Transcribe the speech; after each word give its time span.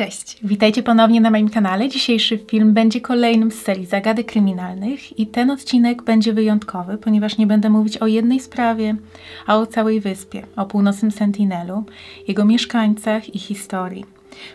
Cześć, 0.00 0.38
witajcie 0.42 0.82
ponownie 0.82 1.20
na 1.20 1.30
moim 1.30 1.48
kanale. 1.48 1.88
Dzisiejszy 1.88 2.38
film 2.38 2.74
będzie 2.74 3.00
kolejnym 3.00 3.50
z 3.50 3.54
serii 3.54 3.86
zagadek 3.86 4.26
kryminalnych 4.26 5.18
i 5.18 5.26
ten 5.26 5.50
odcinek 5.50 6.02
będzie 6.02 6.32
wyjątkowy, 6.32 6.98
ponieważ 6.98 7.38
nie 7.38 7.46
będę 7.46 7.70
mówić 7.70 7.98
o 7.98 8.06
jednej 8.06 8.40
sprawie, 8.40 8.96
a 9.46 9.56
o 9.56 9.66
całej 9.66 10.00
wyspie, 10.00 10.46
o 10.56 10.66
północnym 10.66 11.10
Sentinelu, 11.10 11.84
jego 12.28 12.44
mieszkańcach 12.44 13.34
i 13.34 13.38
historii. 13.38 14.04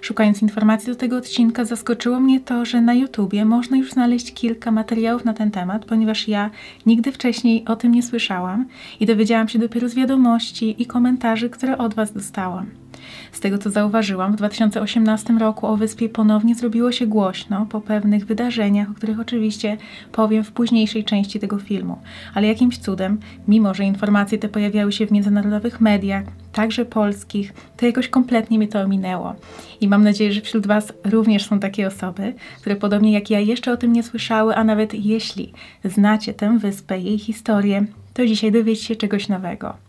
Szukając 0.02 0.42
informacji 0.42 0.90
do 0.90 0.96
tego 0.96 1.18
odcinka, 1.18 1.66
zaskoczyło 1.66 2.20
mnie 2.20 2.40
to, 2.40 2.66
że 2.66 2.82
na 2.82 2.94
YouTubie 2.94 3.46
można 3.46 3.78
już 3.78 3.92
znaleźć 3.92 4.34
kilka 4.34 4.72
materiałów 4.72 5.26
na 5.26 5.34
ten 5.34 5.52
temat, 5.52 5.86
ponieważ 5.86 6.28
ja 6.28 6.50
nigdy 6.86 7.12
wcześniej 7.12 7.66
o 7.66 7.76
tym 7.76 7.92
nie 7.92 8.04
słyszałam 8.04 8.66
i 9.00 9.06
dowiedziałam 9.06 9.48
się 9.48 9.60
dopiero 9.60 9.90
z 9.90 9.96
wiadomości 9.96 10.76
i 10.82 10.86
komentarzy, 10.86 11.50
które 11.50 11.78
od 11.78 11.94
Was 11.94 12.14
dostałam. 12.14 12.85
Z 13.32 13.40
tego 13.40 13.58
co 13.58 13.70
zauważyłam, 13.70 14.34
w 14.34 14.36
2018 14.36 15.34
roku 15.34 15.68
o 15.68 15.78
wyspie 15.78 16.10
ponownie 16.10 16.56
zrobiło 16.56 16.92
się 16.92 17.08
głośno 17.08 17.66
po 17.66 17.82
pewnych 17.82 18.26
wydarzeniach, 18.26 18.92
o 18.92 18.94
których 18.94 19.20
oczywiście 19.20 19.78
powiem 20.12 20.44
w 20.44 20.52
późniejszej 20.52 21.04
części 21.04 21.40
tego 21.40 21.60
filmu. 21.60 22.00
Ale 22.34 22.48
jakimś 22.48 22.78
cudem, 22.78 23.20
mimo 23.48 23.74
że 23.74 23.84
informacje 23.84 24.38
te 24.38 24.50
pojawiały 24.50 24.92
się 24.92 25.08
w 25.08 25.12
międzynarodowych 25.12 25.82
mediach, 25.82 26.24
także 26.54 26.86
polskich, 26.86 27.54
to 27.78 27.86
jakoś 27.86 28.08
kompletnie 28.08 28.58
mnie 28.58 28.68
to 28.68 28.82
ominęło. 28.82 29.36
I 29.82 29.88
mam 29.88 30.04
nadzieję, 30.04 30.34
że 30.34 30.42
wśród 30.42 30.68
Was 30.68 30.94
również 31.04 31.46
są 31.46 31.60
takie 31.60 31.88
osoby, 31.88 32.34
które 32.62 32.76
podobnie 32.76 33.12
jak 33.12 33.30
ja 33.30 33.40
jeszcze 33.40 33.72
o 33.72 33.78
tym 33.78 33.94
nie 33.94 34.04
słyszały, 34.04 34.56
a 34.56 34.64
nawet 34.64 34.94
jeśli 34.94 35.54
znacie 35.84 36.34
tę 36.34 36.60
wyspę, 36.60 37.00
jej 37.00 37.20
historię, 37.20 37.86
to 38.14 38.26
dzisiaj 38.26 38.52
dowiecie 38.52 38.84
się 38.84 38.96
czegoś 38.96 39.28
nowego. 39.28 39.85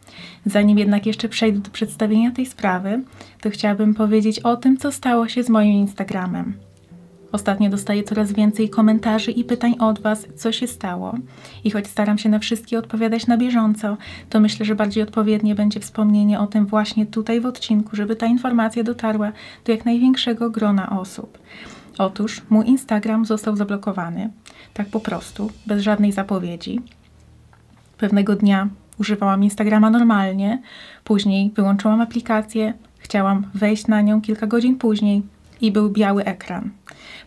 Zanim 0.46 0.78
jednak 0.78 1.06
jeszcze 1.06 1.28
przejdę 1.28 1.58
do 1.58 1.70
przedstawienia 1.70 2.30
tej 2.30 2.46
sprawy, 2.46 3.02
to 3.40 3.50
chciałabym 3.50 3.94
powiedzieć 3.94 4.40
o 4.40 4.56
tym, 4.56 4.76
co 4.76 4.92
stało 4.92 5.28
się 5.28 5.42
z 5.42 5.48
moim 5.48 5.72
Instagramem. 5.72 6.54
Ostatnio 7.32 7.70
dostaję 7.70 8.02
coraz 8.02 8.32
więcej 8.32 8.70
komentarzy 8.70 9.30
i 9.30 9.44
pytań 9.44 9.74
od 9.78 10.00
Was, 10.00 10.26
co 10.36 10.52
się 10.52 10.66
stało. 10.66 11.14
I 11.64 11.70
choć 11.70 11.86
staram 11.86 12.18
się 12.18 12.28
na 12.28 12.38
wszystkie 12.38 12.78
odpowiadać 12.78 13.26
na 13.26 13.36
bieżąco, 13.36 13.96
to 14.30 14.40
myślę, 14.40 14.66
że 14.66 14.74
bardziej 14.74 15.02
odpowiednie 15.02 15.54
będzie 15.54 15.80
wspomnienie 15.80 16.40
o 16.40 16.46
tym 16.46 16.66
właśnie 16.66 17.06
tutaj 17.06 17.40
w 17.40 17.46
odcinku, 17.46 17.96
żeby 17.96 18.16
ta 18.16 18.26
informacja 18.26 18.82
dotarła 18.82 19.32
do 19.64 19.72
jak 19.72 19.84
największego 19.84 20.50
grona 20.50 21.00
osób. 21.00 21.38
Otóż 21.98 22.42
mój 22.50 22.66
Instagram 22.66 23.24
został 23.24 23.56
zablokowany, 23.56 24.30
tak 24.74 24.88
po 24.88 25.00
prostu, 25.00 25.50
bez 25.66 25.82
żadnej 25.82 26.12
zapowiedzi. 26.12 26.80
Pewnego 27.98 28.36
dnia 28.36 28.68
używałam 29.00 29.44
Instagrama 29.44 29.90
normalnie, 29.90 30.62
później 31.04 31.52
wyłączyłam 31.56 32.00
aplikację, 32.00 32.74
chciałam 32.98 33.46
wejść 33.54 33.86
na 33.86 34.00
nią 34.00 34.20
kilka 34.20 34.46
godzin 34.46 34.78
później 34.78 35.22
i 35.60 35.72
był 35.72 35.90
biały 35.90 36.24
ekran. 36.24 36.70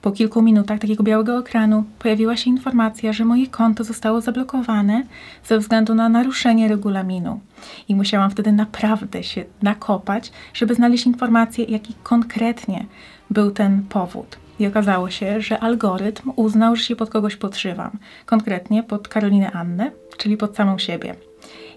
Po 0.01 0.11
kilku 0.11 0.41
minutach 0.41 0.79
takiego 0.79 1.03
białego 1.03 1.39
ekranu 1.39 1.83
pojawiła 1.99 2.35
się 2.37 2.49
informacja, 2.49 3.13
że 3.13 3.25
moje 3.25 3.47
konto 3.47 3.83
zostało 3.83 4.21
zablokowane 4.21 5.03
ze 5.43 5.59
względu 5.59 5.95
na 5.95 6.09
naruszenie 6.09 6.67
regulaminu. 6.67 7.39
I 7.87 7.95
musiałam 7.95 8.31
wtedy 8.31 8.51
naprawdę 8.51 9.23
się 9.23 9.43
nakopać, 9.61 10.31
żeby 10.53 10.75
znaleźć 10.75 11.05
informację, 11.05 11.65
jaki 11.65 11.93
konkretnie 12.03 12.85
był 13.29 13.51
ten 13.51 13.83
powód. 13.89 14.37
I 14.59 14.67
okazało 14.67 15.09
się, 15.09 15.41
że 15.41 15.59
algorytm 15.59 16.31
uznał, 16.35 16.75
że 16.75 16.83
się 16.83 16.95
pod 16.95 17.09
kogoś 17.09 17.35
podszywam. 17.35 17.91
Konkretnie 18.25 18.83
pod 18.83 19.07
Karolinę 19.07 19.51
Annę, 19.51 19.91
czyli 20.17 20.37
pod 20.37 20.55
samą 20.55 20.77
siebie. 20.77 21.28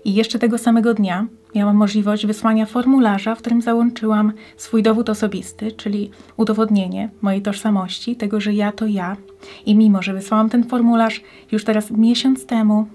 I 0.04 0.14
jeszcze 0.14 0.38
tego 0.38 0.58
samego 0.58 0.94
dnia 0.94 1.26
miałam 1.54 1.76
możliwość 1.76 2.26
wysłania 2.26 2.66
formularza, 2.66 3.34
w 3.34 3.38
którym 3.38 3.62
załączyłam 3.62 4.32
swój 4.56 4.82
dowód 4.82 5.10
osobisty, 5.10 5.72
czyli 5.72 6.10
udowodnienie 6.36 7.10
mojej 7.22 7.42
tożsamości, 7.42 8.16
tego, 8.16 8.40
że 8.40 8.52
ja 8.52 8.72
to 8.72 8.86
ja. 8.86 9.16
I 9.66 9.74
mimo, 9.74 10.02
że 10.02 10.14
wysłałam 10.14 10.50
ten 10.50 10.64
formularz 10.64 11.22
już 11.52 11.64
teraz 11.64 11.90
miesiąc 11.90 12.46
temu, 12.46 12.86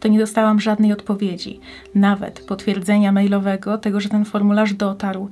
to 0.00 0.08
nie 0.08 0.18
dostałam 0.18 0.60
żadnej 0.60 0.92
odpowiedzi, 0.92 1.60
nawet 1.94 2.40
potwierdzenia 2.40 3.12
mailowego 3.12 3.78
tego, 3.78 4.00
że 4.00 4.08
ten 4.08 4.24
formularz 4.24 4.74
dotarł. 4.74 5.28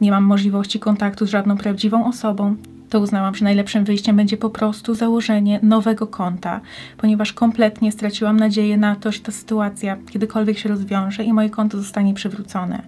Nie 0.00 0.10
mam 0.10 0.24
możliwości 0.24 0.80
kontaktu 0.80 1.26
z 1.26 1.30
żadną 1.30 1.56
prawdziwą 1.56 2.06
osobą, 2.06 2.56
to 2.90 3.00
uznałam, 3.00 3.34
że 3.34 3.44
najlepszym 3.44 3.84
wyjściem 3.84 4.16
będzie 4.16 4.36
po 4.36 4.50
prostu 4.50 4.94
założenie 4.94 5.60
nowego 5.62 6.06
konta, 6.06 6.60
ponieważ 6.96 7.32
kompletnie 7.32 7.92
straciłam 7.92 8.36
nadzieję 8.36 8.76
na 8.76 8.96
to, 8.96 9.12
że 9.12 9.20
ta 9.20 9.32
sytuacja 9.32 9.96
kiedykolwiek 10.10 10.58
się 10.58 10.68
rozwiąże 10.68 11.24
i 11.24 11.32
moje 11.32 11.50
konto 11.50 11.78
zostanie 11.78 12.14
przywrócone. 12.14 12.82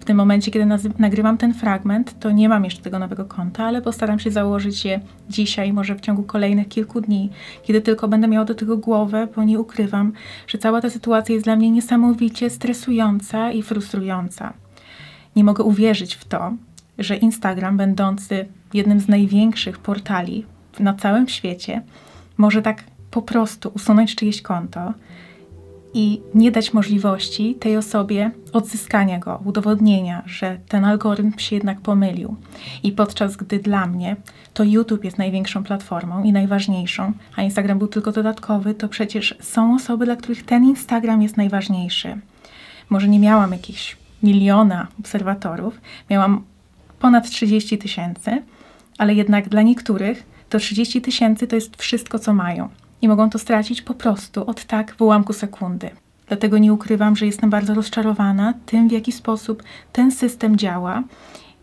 W 0.00 0.04
tym 0.04 0.16
momencie, 0.16 0.50
kiedy 0.50 0.66
nagrywam 0.98 1.38
ten 1.38 1.54
fragment, 1.54 2.18
to 2.20 2.30
nie 2.30 2.48
mam 2.48 2.64
jeszcze 2.64 2.82
tego 2.82 2.98
nowego 2.98 3.24
konta, 3.24 3.64
ale 3.64 3.82
postaram 3.82 4.18
się 4.18 4.30
założyć 4.30 4.84
je 4.84 5.00
dzisiaj, 5.28 5.72
może 5.72 5.94
w 5.94 6.00
ciągu 6.00 6.22
kolejnych 6.22 6.68
kilku 6.68 7.00
dni, 7.00 7.30
kiedy 7.62 7.80
tylko 7.80 8.08
będę 8.08 8.28
miała 8.28 8.44
do 8.44 8.54
tego 8.54 8.76
głowę, 8.76 9.28
bo 9.36 9.44
nie 9.44 9.60
ukrywam, 9.60 10.12
że 10.46 10.58
cała 10.58 10.80
ta 10.80 10.90
sytuacja 10.90 11.32
jest 11.34 11.46
dla 11.46 11.56
mnie 11.56 11.70
niesamowicie 11.70 12.50
stresująca 12.50 13.52
i 13.52 13.62
frustrująca. 13.62 14.52
Nie 15.36 15.44
mogę 15.44 15.64
uwierzyć 15.64 16.14
w 16.14 16.24
to, 16.24 16.52
że 16.98 17.16
Instagram, 17.16 17.76
będący 17.76 18.48
jednym 18.74 19.00
z 19.00 19.08
największych 19.08 19.78
portali 19.78 20.46
na 20.78 20.94
całym 20.94 21.28
świecie, 21.28 21.82
może 22.36 22.62
tak 22.62 22.84
po 23.10 23.22
prostu 23.22 23.70
usunąć 23.74 24.14
czyjeś 24.14 24.42
konto 24.42 24.92
i 25.94 26.20
nie 26.34 26.50
dać 26.50 26.72
możliwości 26.72 27.54
tej 27.54 27.76
osobie 27.76 28.30
odzyskania 28.52 29.18
go, 29.18 29.40
udowodnienia, 29.44 30.22
że 30.26 30.58
ten 30.68 30.84
algorytm 30.84 31.38
się 31.38 31.56
jednak 31.56 31.80
pomylił. 31.80 32.36
I 32.82 32.92
podczas 32.92 33.36
gdy 33.36 33.58
dla 33.58 33.86
mnie 33.86 34.16
to 34.54 34.64
YouTube 34.64 35.04
jest 35.04 35.18
największą 35.18 35.64
platformą 35.64 36.24
i 36.24 36.32
najważniejszą, 36.32 37.12
a 37.36 37.42
Instagram 37.42 37.78
był 37.78 37.88
tylko 37.88 38.12
dodatkowy, 38.12 38.74
to 38.74 38.88
przecież 38.88 39.34
są 39.40 39.74
osoby, 39.74 40.04
dla 40.04 40.16
których 40.16 40.44
ten 40.44 40.64
Instagram 40.64 41.22
jest 41.22 41.36
najważniejszy. 41.36 42.20
Może 42.90 43.08
nie 43.08 43.18
miałam 43.18 43.52
jakichś 43.52 43.96
miliona 44.22 44.86
obserwatorów, 45.00 45.80
miałam 46.10 46.42
ponad 47.00 47.30
30 47.30 47.78
tysięcy, 47.78 48.42
ale 48.98 49.14
jednak 49.14 49.48
dla 49.48 49.62
niektórych 49.62 50.22
to 50.48 50.58
30 50.58 51.02
tysięcy 51.02 51.46
to 51.46 51.56
jest 51.56 51.76
wszystko, 51.76 52.18
co 52.18 52.34
mają 52.34 52.68
i 53.02 53.08
mogą 53.08 53.30
to 53.30 53.38
stracić 53.38 53.82
po 53.82 53.94
prostu 53.94 54.46
od 54.46 54.64
tak 54.64 54.94
w 54.94 55.02
ułamku 55.02 55.32
sekundy. 55.32 55.90
Dlatego 56.28 56.58
nie 56.58 56.72
ukrywam, 56.72 57.16
że 57.16 57.26
jestem 57.26 57.50
bardzo 57.50 57.74
rozczarowana 57.74 58.54
tym, 58.66 58.88
w 58.88 58.92
jaki 58.92 59.12
sposób 59.12 59.62
ten 59.92 60.12
system 60.12 60.56
działa 60.56 61.02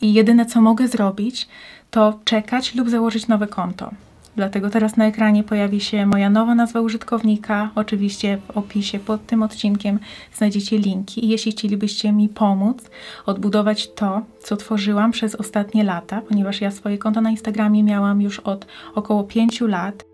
i 0.02 0.14
jedyne, 0.14 0.46
co 0.46 0.62
mogę 0.62 0.88
zrobić, 0.88 1.47
to 1.92 2.20
czekać 2.24 2.76
lub 2.76 2.90
założyć 2.90 3.28
nowe 3.28 3.47
konto. 3.47 3.92
Dlatego 4.38 4.70
teraz 4.70 4.98
na 4.98 5.06
ekranie 5.08 5.44
pojawi 5.44 5.81
się 5.81 6.06
moja 6.06 6.30
nowa 6.30 6.56
nazwa 6.56 6.81
użytkownika. 6.81 7.72
Oczywiście 7.75 8.38
w 8.38 8.58
opisie 8.58 9.00
pod 9.00 9.25
tym 9.25 9.44
odcinkiem 9.44 10.00
znajdziecie 10.34 10.78
linki. 10.78 11.28
Jeśli 11.28 11.52
chcielibyście 11.52 12.12
mi 12.12 12.30
pomóc 12.30 12.90
odbudować 13.26 13.94
to, 13.94 14.22
co 14.40 14.58
tworzyłam 14.58 15.12
przez 15.12 15.36
ostatnie 15.36 15.84
lata, 15.84 16.22
ponieważ 16.22 16.62
ja 16.62 16.72
swoje 16.72 16.97
konto 16.97 17.22
na 17.22 17.31
Instagramie 17.31 17.84
miałam 17.84 18.22
już 18.22 18.40
od 18.40 18.68
około 18.96 19.24
5 19.24 19.62
lat, 19.62 20.06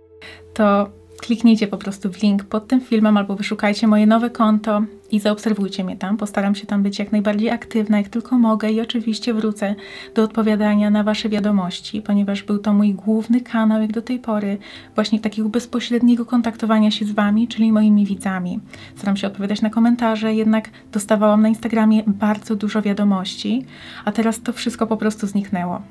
to 0.53 0.89
kliknijcie 1.23 1.67
po 1.67 1.78
prostu 1.78 2.11
w 2.11 2.22
link 2.22 2.44
pod 2.44 2.67
tym 2.67 2.81
filmem 2.81 3.17
albo 3.17 3.35
wyszukajcie 3.35 3.88
moje 3.88 4.07
nowe 4.07 4.29
konto 4.29 4.81
i 5.11 5.19
zaobserwujcie 5.19 5.84
mnie 5.84 5.97
tam. 5.97 6.17
Postaram 6.17 6.56
się 6.56 6.67
tam 6.67 6.84
być 6.84 7.00
jak 7.00 7.11
najbardziej 7.11 7.50
aktywna, 7.50 7.97
jak 7.97 8.09
tylko 8.09 8.38
mogę 8.38 8.71
i 8.71 8.81
oczywiście 8.81 9.33
wrócę 9.33 9.75
do 10.15 10.24
odpowiadania 10.24 10.89
na 10.89 11.03
Wasze 11.03 11.30
wiadomości, 11.30 12.01
ponieważ 12.01 12.44
był 12.44 12.59
to 12.59 12.74
mój 12.74 12.94
główny 12.94 13.42
kanał 13.42 13.81
jak 13.81 13.92
do 13.92 14.01
tej 14.01 14.19
pory, 14.19 14.57
właśnie 14.95 15.19
takiego 15.19 15.50
bezpośredniego 15.50 16.25
kontaktowania 16.25 16.92
się 16.92 17.06
z 17.06 17.12
Wami, 17.12 17.47
czyli 17.47 17.71
moimi 17.71 18.06
widzami. 18.06 18.59
Staram 18.95 19.18
się 19.18 19.27
odpowiadać 19.27 19.62
na 19.62 19.69
komentarze, 19.69 20.33
jednak 20.33 20.69
dostawałam 20.92 21.42
na 21.42 21.50
Instagramie 21.50 22.03
bardzo 22.07 22.56
dużo 22.56 22.81
wiadomości, 22.81 23.65
a 24.06 24.12
teraz 24.12 24.42
to 24.42 24.53
wszystko 24.53 24.88
po 24.88 24.97
prostu 24.97 25.27
zniknęło. 25.27 25.81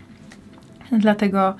Dlatego 0.93 1.55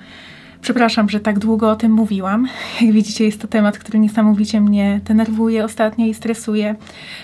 Przepraszam, 0.63 1.09
że 1.09 1.19
tak 1.19 1.39
długo 1.39 1.71
o 1.71 1.75
tym 1.75 1.91
mówiłam. 1.91 2.47
Jak 2.81 2.91
widzicie, 2.91 3.25
jest 3.25 3.41
to 3.41 3.47
temat, 3.47 3.77
który 3.77 3.99
niesamowicie 3.99 4.61
mnie 4.61 5.01
denerwuje 5.05 5.65
ostatnio 5.65 6.05
i 6.05 6.13
stresuje, 6.13 6.75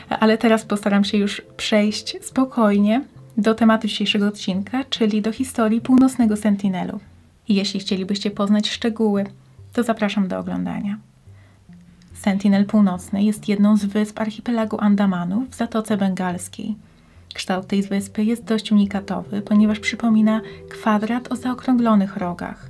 ale 0.10 0.38
teraz 0.38 0.66
postaram 0.66 1.04
się 1.04 1.18
już 1.18 1.42
przejść 1.58 2.18
spokojnie 2.22 3.02
do 3.38 3.56
tematu 3.56 3.88
dzisiejszego 3.88 4.28
odcinka, 4.28 4.84
czyli 4.90 5.22
do 5.22 5.32
historii 5.32 5.82
północnego 5.82 6.38
Sentinelu. 6.38 7.00
Jeśli 7.50 7.80
chcielibyście 7.80 8.32
poznać 8.32 8.70
szczegóły, 8.70 9.26
to 9.74 9.84
zapraszam 9.84 10.28
do 10.28 10.40
oglądania. 10.40 10.98
Sentinel 12.14 12.66
Północny 12.66 13.24
jest 13.24 13.48
jedną 13.48 13.78
z 13.78 13.86
wysp 13.86 14.20
archipelagu 14.22 14.78
Andamanów 14.80 15.50
w 15.50 15.56
Zatoce 15.56 15.98
Bengalskiej. 15.98 16.76
Kształt 17.34 17.68
tej 17.68 17.84
wyspy 17.84 18.24
jest 18.24 18.44
dość 18.44 18.72
unikatowy, 18.72 19.42
ponieważ 19.42 19.80
przypomina 19.80 20.42
kwadrat 20.70 21.32
o 21.32 21.36
zaokrąglonych 21.36 22.18
rogach. 22.18 22.69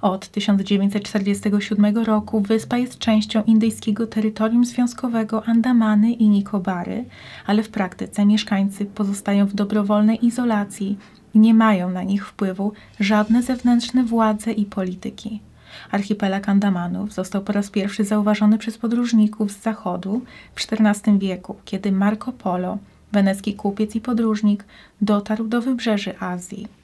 Od 0.00 0.28
1947 0.28 1.96
roku 1.98 2.40
wyspa 2.40 2.78
jest 2.78 2.98
częścią 2.98 3.42
indyjskiego 3.42 4.06
terytorium 4.06 4.64
związkowego 4.64 5.44
Andamany 5.44 6.12
i 6.12 6.28
Nikobary, 6.28 7.04
ale 7.46 7.62
w 7.62 7.68
praktyce 7.68 8.26
mieszkańcy 8.26 8.86
pozostają 8.86 9.46
w 9.46 9.54
dobrowolnej 9.54 10.26
izolacji 10.26 10.98
i 11.34 11.38
nie 11.38 11.54
mają 11.54 11.90
na 11.90 12.02
nich 12.02 12.26
wpływu 12.26 12.72
żadne 13.00 13.42
zewnętrzne 13.42 14.04
władze 14.04 14.52
i 14.52 14.64
polityki. 14.64 15.40
Archipelag 15.90 16.48
Andamanów 16.48 17.12
został 17.12 17.42
po 17.42 17.52
raz 17.52 17.70
pierwszy 17.70 18.04
zauważony 18.04 18.58
przez 18.58 18.78
podróżników 18.78 19.52
z 19.52 19.62
zachodu 19.62 20.22
w 20.54 20.72
XIV 20.72 21.18
wieku, 21.18 21.56
kiedy 21.64 21.92
Marco 21.92 22.32
Polo, 22.32 22.78
wenecki 23.12 23.54
kupiec 23.54 23.94
i 23.96 24.00
podróżnik, 24.00 24.64
dotarł 25.00 25.48
do 25.48 25.62
wybrzeży 25.62 26.18
Azji. 26.18 26.79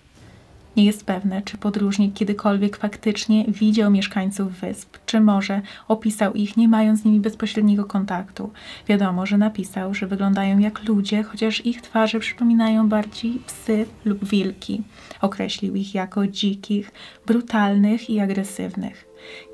Nie 0.77 0.85
jest 0.85 1.05
pewne, 1.05 1.43
czy 1.43 1.59
podróżnik 1.59 2.15
kiedykolwiek 2.15 2.77
faktycznie 2.77 3.45
widział 3.45 3.91
mieszkańców 3.91 4.53
wysp, 4.53 4.99
czy 5.07 5.21
może 5.21 5.61
opisał 5.89 6.35
ich, 6.35 6.57
nie 6.57 6.69
mając 6.69 7.01
z 7.01 7.05
nimi 7.05 7.21
bezpośredniego 7.21 7.85
kontaktu. 7.85 8.51
Wiadomo, 8.89 9.27
że 9.27 9.39
napisał, 9.39 9.95
że 9.95 10.07
wyglądają 10.07 10.59
jak 10.59 10.85
ludzie, 10.85 11.23
chociaż 11.23 11.67
ich 11.67 11.83
twarze 11.83 12.21
przypominają 12.21 12.89
bardziej 12.89 13.39
psy 13.47 13.87
lub 14.05 14.25
wilki. 14.25 14.83
Określił 15.21 15.75
ich 15.75 15.95
jako 15.95 16.27
dzikich, 16.27 16.93
brutalnych 17.27 18.11
i 18.11 18.21
agresywnych. 18.21 19.06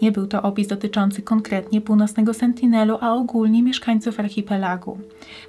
Nie 0.03 0.13
był 0.13 0.27
to 0.27 0.43
opis 0.43 0.67
dotyczący 0.69 1.23
konkretnie 1.23 1.81
północnego 1.81 2.35
Sentinelu, 2.35 2.99
a 3.01 3.15
ogólnie 3.15 3.63
mieszkańców 3.63 4.21
archipelagu. 4.21 4.99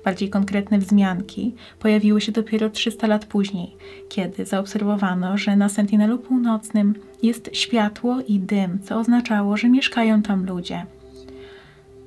Bardziej 0.05 0.29
konkretne 0.29 0.77
wzmianki 0.77 1.55
pojawiły 1.79 2.21
się 2.21 2.31
dopiero 2.31 2.69
300 2.69 3.07
lat 3.07 3.25
później, 3.25 3.75
kiedy 4.09 4.45
zaobserwowano, 4.45 5.37
że 5.37 5.55
na 5.55 5.69
Sentinelu 5.69 6.17
północnym 6.17 6.95
jest 7.23 7.49
światło 7.53 8.17
i 8.27 8.39
dym, 8.39 8.79
co 8.83 8.99
oznaczało, 8.99 9.57
że 9.57 9.69
mieszkają 9.69 10.21
tam 10.21 10.45
ludzie. 10.45 10.85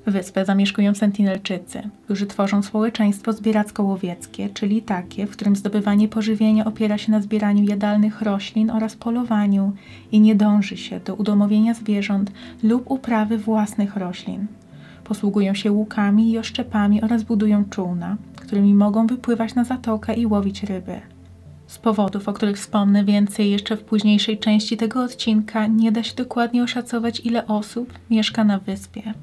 Wyspę 0.06 0.44
zamieszkują 0.44 0.94
Sentinelczycy, 0.94 1.82
którzy 2.04 2.26
tworzą 2.26 2.62
społeczeństwo 2.62 3.32
zbieracko-łowieckie, 3.32 4.48
czyli 4.48 4.82
takie, 4.82 5.26
w 5.26 5.30
którym 5.30 5.56
zdobywanie 5.56 6.08
pożywienia 6.08 6.64
opiera 6.64 6.98
się 6.98 7.12
na 7.12 7.20
zbieraniu 7.20 7.64
jadalnych 7.64 8.22
roślin 8.22 8.70
oraz 8.70 8.96
polowaniu 8.96 9.72
i 10.12 10.20
nie 10.20 10.34
dąży 10.34 10.76
się 10.76 11.00
do 11.00 11.14
udomowienia 11.14 11.74
zwierząt 11.74 12.32
lub 12.62 12.90
uprawy 12.90 13.38
własnych 13.38 13.96
roślin. 13.96 14.46
Posługują 15.04 15.54
się 15.54 15.72
łukami 15.72 16.30
i 16.30 16.38
oszczepami 16.38 17.02
oraz 17.02 17.22
budują 17.22 17.64
czółna, 17.70 18.16
którymi 18.36 18.74
mogą 18.74 19.06
wypływać 19.06 19.54
na 19.54 19.64
zatokę 19.64 20.14
i 20.14 20.26
łowić 20.26 20.62
ryby. 20.62 21.00
Z 21.66 21.78
powodów, 21.78 22.28
o 22.28 22.32
których 22.32 22.56
wspomnę 22.56 23.04
więcej 23.04 23.50
jeszcze 23.50 23.76
w 23.76 23.84
późniejszej 23.84 24.38
części 24.38 24.76
tego 24.76 25.02
odcinka, 25.02 25.66
nie 25.66 25.92
da 25.92 26.02
się 26.02 26.14
dokładnie 26.14 26.62
oszacować, 26.62 27.20
ile 27.20 27.46
osób 27.46 27.98
mieszka 28.10 28.44
na 28.44 28.58
wyspie. 28.58 29.14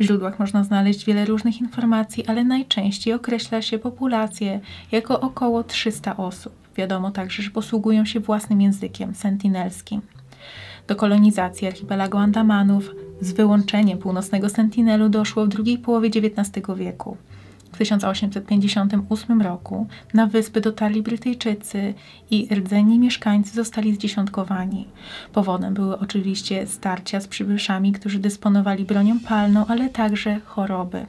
W 0.00 0.02
źródłach 0.02 0.38
można 0.38 0.64
znaleźć 0.64 1.04
wiele 1.04 1.24
różnych 1.24 1.60
informacji, 1.60 2.26
ale 2.26 2.44
najczęściej 2.44 3.14
określa 3.14 3.62
się 3.62 3.78
populację 3.78 4.60
jako 4.92 5.20
około 5.20 5.64
300 5.64 6.16
osób. 6.16 6.52
Wiadomo 6.76 7.10
także, 7.10 7.42
że 7.42 7.50
posługują 7.50 8.04
się 8.04 8.20
własnym 8.20 8.60
językiem 8.60 9.14
sentinelskim. 9.14 10.00
Do 10.86 10.96
kolonizacji 10.96 11.66
archipelagu 11.68 12.18
Andamanów 12.18 12.90
z 13.20 13.32
wyłączeniem 13.32 13.98
północnego 13.98 14.48
Sentinelu 14.48 15.08
doszło 15.08 15.44
w 15.44 15.48
drugiej 15.48 15.78
połowie 15.78 16.08
XIX 16.08 16.66
wieku. 16.76 17.16
W 17.72 17.78
1858 17.78 19.42
roku 19.42 19.86
na 20.14 20.26
wyspy 20.26 20.60
dotarli 20.60 21.02
Brytyjczycy 21.02 21.94
i 22.30 22.48
rdzeni 22.54 22.98
mieszkańcy 22.98 23.54
zostali 23.54 23.94
zdziesiątkowani. 23.94 24.88
Powodem 25.32 25.74
były 25.74 25.98
oczywiście 25.98 26.66
starcia 26.66 27.20
z 27.20 27.28
przybyszami, 27.28 27.92
którzy 27.92 28.18
dysponowali 28.18 28.84
bronią 28.84 29.20
palną, 29.20 29.66
ale 29.66 29.88
także 29.88 30.40
choroby. 30.44 31.06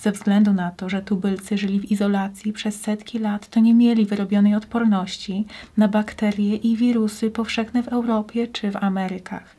Ze 0.00 0.12
względu 0.12 0.52
na 0.52 0.70
to, 0.70 0.88
że 0.88 1.02
tubylcy 1.02 1.58
żyli 1.58 1.80
w 1.80 1.90
izolacji 1.90 2.52
przez 2.52 2.80
setki 2.80 3.18
lat, 3.18 3.48
to 3.48 3.60
nie 3.60 3.74
mieli 3.74 4.06
wyrobionej 4.06 4.54
odporności 4.54 5.44
na 5.76 5.88
bakterie 5.88 6.56
i 6.56 6.76
wirusy 6.76 7.30
powszechne 7.30 7.82
w 7.82 7.88
Europie 7.88 8.48
czy 8.48 8.70
w 8.70 8.76
Amerykach. 8.76 9.56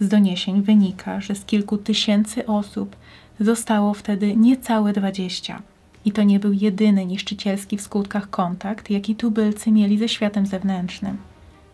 Z 0.00 0.08
doniesień 0.08 0.62
wynika, 0.62 1.20
że 1.20 1.34
z 1.34 1.44
kilku 1.44 1.78
tysięcy 1.78 2.46
osób 2.46 2.96
Zostało 3.40 3.94
wtedy 3.94 4.36
niecałe 4.36 4.92
dwadzieścia. 4.92 5.62
I 6.04 6.12
to 6.12 6.22
nie 6.22 6.40
był 6.40 6.52
jedyny 6.52 7.06
niszczycielski 7.06 7.76
w 7.76 7.82
skutkach 7.82 8.30
kontakt, 8.30 8.90
jaki 8.90 9.14
tubylcy 9.14 9.72
mieli 9.72 9.98
ze 9.98 10.08
światem 10.08 10.46
zewnętrznym. 10.46 11.16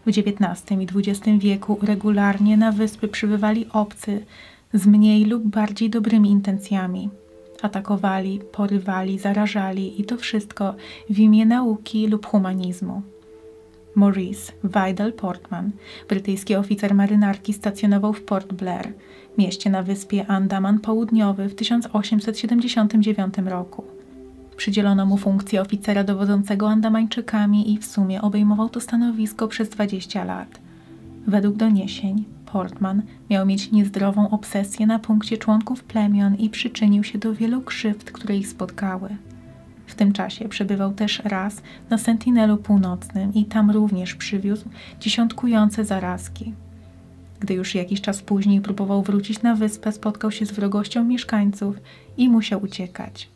W 0.06 0.09
XIX 0.09 0.81
i 0.81 1.11
XX 1.11 1.38
wieku 1.38 1.79
regularnie 1.82 2.56
na 2.56 2.73
wyspy 2.73 3.09
przybywali 3.09 3.67
obcy 3.73 4.25
z 4.75 4.87
mniej 4.87 5.25
lub 5.25 5.43
bardziej 5.43 5.91
dobrymi 5.91 6.31
intencjami. 6.31 7.11
Atakowali, 7.62 8.41
porywali, 8.53 9.19
zarażali 9.19 10.00
i 10.00 10.05
to 10.05 10.17
wszystko 10.17 10.75
w 11.11 11.19
imię 11.19 11.47
nauki 11.47 12.06
lub 12.06 12.26
humanizmu. 12.26 13.03
Maurice 13.94 14.53
Vidal 14.65 15.12
Portman, 15.12 15.71
brytyjski 16.09 16.55
oficer 16.55 16.94
marynarki, 16.94 17.53
stacjonował 17.53 18.12
w 18.12 18.23
Port 18.23 18.53
Blair, 18.53 18.93
mieście 19.39 19.71
na 19.71 19.83
wyspie 19.83 20.27
Andaman 20.27 20.79
Południowy 20.79 21.49
w 21.49 21.55
1879 21.55 23.35
roku. 23.47 23.85
Przydzielono 24.56 25.06
mu 25.06 25.17
funkcję 25.17 25.61
oficera 25.61 26.05
dowodzącego 26.05 26.69
Andamańczykami 26.69 27.73
i 27.73 27.79
w 27.79 27.85
sumie 27.85 28.23
obejmował 28.23 28.69
to 28.69 28.81
stanowisko 28.81 29.49
przez 29.49 29.69
20 29.69 30.25
lat. 30.25 30.61
Według 31.27 31.56
doniesień 31.56 32.25
Portman 32.53 33.03
miał 33.31 33.47
mieć 33.47 33.73
niezdrową 33.73 34.31
obsesję 34.31 34.87
na 34.87 34.99
punkcie 34.99 35.39
członków 35.39 35.85
plemion 35.85 36.35
i 36.35 36.50
przyczynił 36.50 37.05
się 37.05 37.19
do 37.19 37.35
wielu 37.35 37.61
krzywd, 37.61 38.11
które 38.11 38.37
ich 38.37 38.49
spotkały. 38.49 39.17
W 39.93 39.94
tym 39.94 40.12
czasie 40.12 40.49
przebywał 40.49 40.93
też 40.93 41.23
raz 41.25 41.62
na 41.91 41.99
Sentinelu 41.99 42.56
Północnym 42.56 43.35
i 43.35 43.44
tam 43.44 43.71
również 43.71 44.15
przywiózł 44.15 44.69
dziesiątkujące 45.00 45.85
zarazki. 45.85 46.53
Gdy 47.41 47.55
już 47.55 47.75
jakiś 47.75 48.00
czas 48.00 48.23
później 48.23 48.61
próbował 48.61 49.03
wrócić 49.03 49.43
na 49.43 49.55
wyspę, 49.55 49.93
spotkał 49.93 50.31
się 50.31 50.47
z 50.47 50.53
wrogością 50.53 51.05
mieszkańców 51.05 51.77
i 52.17 52.29
musiał 52.29 52.62
uciekać. 52.62 53.29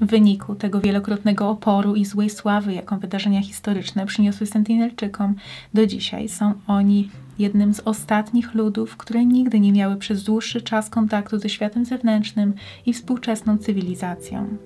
W 0.00 0.06
wyniku 0.06 0.54
tego 0.54 0.80
wielokrotnego 0.80 1.50
oporu 1.50 1.94
i 1.94 2.04
złej 2.04 2.30
sławy, 2.30 2.74
jaką 2.74 2.98
wydarzenia 2.98 3.42
historyczne 3.42 4.06
przyniosły 4.06 4.46
Sentinelczykom, 4.46 5.34
do 5.74 5.86
dzisiaj 5.86 6.28
są 6.28 6.52
oni 6.66 7.10
jednym 7.42 7.74
z 7.74 7.80
ostatnich 7.80 8.54
ludów, 8.54 8.96
które 8.96 9.24
nigdy 9.24 9.60
nie 9.60 9.72
miały 9.72 9.96
przez 9.96 10.24
dłuższy 10.24 10.62
czas 10.62 10.90
kontaktu 10.90 11.38
ze 11.38 11.48
światem 11.48 11.84
zewnętrznym 11.84 12.54
i 12.86 12.92
współczesną 12.92 13.58
cywilizacją. 13.58 14.56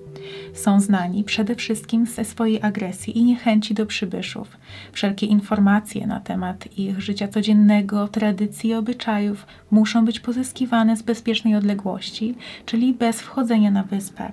Są 0.53 0.79
znani 0.79 1.23
przede 1.23 1.55
wszystkim 1.55 2.05
ze 2.05 2.25
swojej 2.25 2.61
agresji 2.61 3.17
i 3.17 3.23
niechęci 3.23 3.73
do 3.73 3.85
przybyszów. 3.85 4.57
Wszelkie 4.91 5.25
informacje 5.25 6.07
na 6.07 6.19
temat 6.19 6.77
ich 6.77 7.01
życia 7.01 7.27
codziennego, 7.27 8.07
tradycji 8.07 8.69
i 8.69 8.73
obyczajów 8.73 9.45
muszą 9.71 10.05
być 10.05 10.19
pozyskiwane 10.19 10.97
z 10.97 11.01
bezpiecznej 11.01 11.55
odległości, 11.55 12.35
czyli 12.65 12.93
bez 12.93 13.21
wchodzenia 13.21 13.71
na 13.71 13.83
wyspę. 13.83 14.31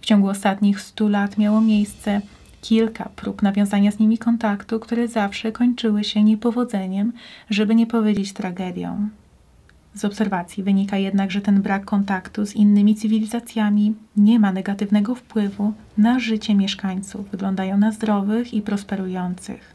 W 0.00 0.06
ciągu 0.06 0.28
ostatnich 0.28 0.80
stu 0.80 1.08
lat 1.08 1.38
miało 1.38 1.60
miejsce 1.60 2.20
kilka 2.60 3.08
prób 3.16 3.42
nawiązania 3.42 3.90
z 3.90 3.98
nimi 3.98 4.18
kontaktu, 4.18 4.80
które 4.80 5.08
zawsze 5.08 5.52
kończyły 5.52 6.04
się 6.04 6.24
niepowodzeniem, 6.24 7.12
żeby 7.50 7.74
nie 7.74 7.86
powiedzieć 7.86 8.32
tragedią. 8.32 9.08
Z 9.94 10.04
obserwacji 10.04 10.62
wynika 10.62 10.96
jednak, 10.96 11.30
że 11.30 11.40
ten 11.40 11.62
brak 11.62 11.84
kontaktu 11.84 12.46
z 12.46 12.56
innymi 12.56 12.94
cywilizacjami 12.94 13.94
nie 14.16 14.40
ma 14.40 14.52
negatywnego 14.52 15.14
wpływu 15.14 15.72
na 15.98 16.18
życie 16.18 16.54
mieszkańców. 16.54 17.30
Wyglądają 17.30 17.78
na 17.78 17.92
zdrowych 17.92 18.54
i 18.54 18.62
prosperujących. 18.62 19.74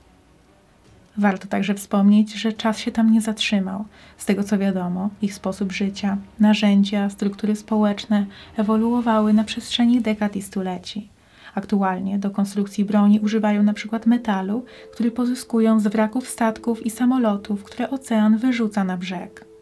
Warto 1.18 1.48
także 1.48 1.74
wspomnieć, 1.74 2.34
że 2.34 2.54
czas 2.54 2.80
się 2.80 2.92
tam 2.92 3.12
nie 3.12 3.22
zatrzymał. 3.22 3.86
Z 4.18 4.26
tego 4.26 4.44
co 4.44 4.58
wiadomo, 4.58 5.10
ich 5.22 5.34
sposób 5.34 5.72
życia, 5.72 6.18
narzędzia, 6.40 7.10
struktury 7.10 7.56
społeczne 7.56 8.26
ewoluowały 8.58 9.34
na 9.34 9.44
przestrzeni 9.44 10.02
dekad 10.02 10.36
i 10.36 10.42
stuleci. 10.42 11.13
Aktualnie 11.56 12.20
do 12.20 12.32
konstrukcji 12.32 12.86
broni 12.86 13.20
używają 13.20 13.62
np. 13.62 14.00
metalu, 14.06 14.66
który 14.92 15.12
pozyskują 15.12 15.80
z 15.80 15.88
wraków 15.88 16.28
statków 16.28 16.86
i 16.86 16.90
samolotów, 16.90 17.64
które 17.64 17.90
ocean 17.90 18.38
wyrzuca 18.38 18.84
na 18.84 18.98
brzeg. 18.98 19.53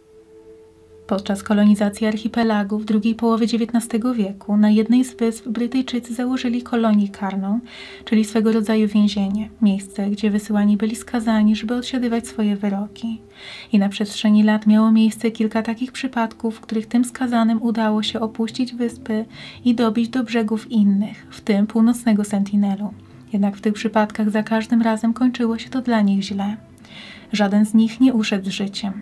Podczas 1.12 1.44
kolonizacji 1.44 2.08
archipelagu 2.08 2.80
w 2.80 2.86
drugiej 2.86 3.16
połowie 3.16 3.46
XIX 3.46 4.04
wieku 4.16 4.58
na 4.58 4.70
jednej 4.70 5.06
z 5.06 5.16
wysp 5.16 5.48
Brytyjczycy 5.48 6.14
założyli 6.14 6.64
kolonię 6.64 7.10
karną, 7.10 7.60
czyli 8.06 8.26
swego 8.26 8.52
rodzaju 8.52 8.88
więzienie, 8.88 9.50
miejsce, 9.62 10.10
gdzie 10.10 10.32
wysyłani 10.32 10.78
byli 10.78 10.96
skazani, 10.96 11.56
żeby 11.56 11.76
odsiadywać 11.76 12.28
swoje 12.28 12.56
wyroki. 12.56 13.22
I 13.72 13.80
na 13.80 13.90
przestrzeni 13.90 14.44
lat 14.44 14.68
miało 14.68 14.92
miejsce 14.92 15.32
kilka 15.32 15.62
takich 15.62 15.92
przypadków, 15.92 16.56
w 16.56 16.62
których 16.62 16.88
tym 16.88 17.06
skazanym 17.06 17.62
udało 17.62 18.04
się 18.04 18.20
opuścić 18.20 18.74
wyspy 18.74 19.26
i 19.66 19.76
dobić 19.76 20.10
do 20.10 20.24
brzegów 20.24 20.72
innych, 20.72 21.28
w 21.32 21.42
tym 21.42 21.68
północnego 21.68 22.24
Sentinelu. 22.24 22.94
Jednak 23.34 23.58
w 23.58 23.62
tych 23.62 23.74
przypadkach 23.74 24.30
za 24.30 24.44
każdym 24.44 24.82
razem 24.82 25.14
kończyło 25.14 25.58
się 25.58 25.70
to 25.70 25.82
dla 25.82 26.02
nich 26.02 26.24
źle. 26.24 26.58
Żaden 27.34 27.66
z 27.66 27.74
nich 27.74 28.00
nie 28.00 28.14
uszedł 28.14 28.52
życiem. 28.52 28.94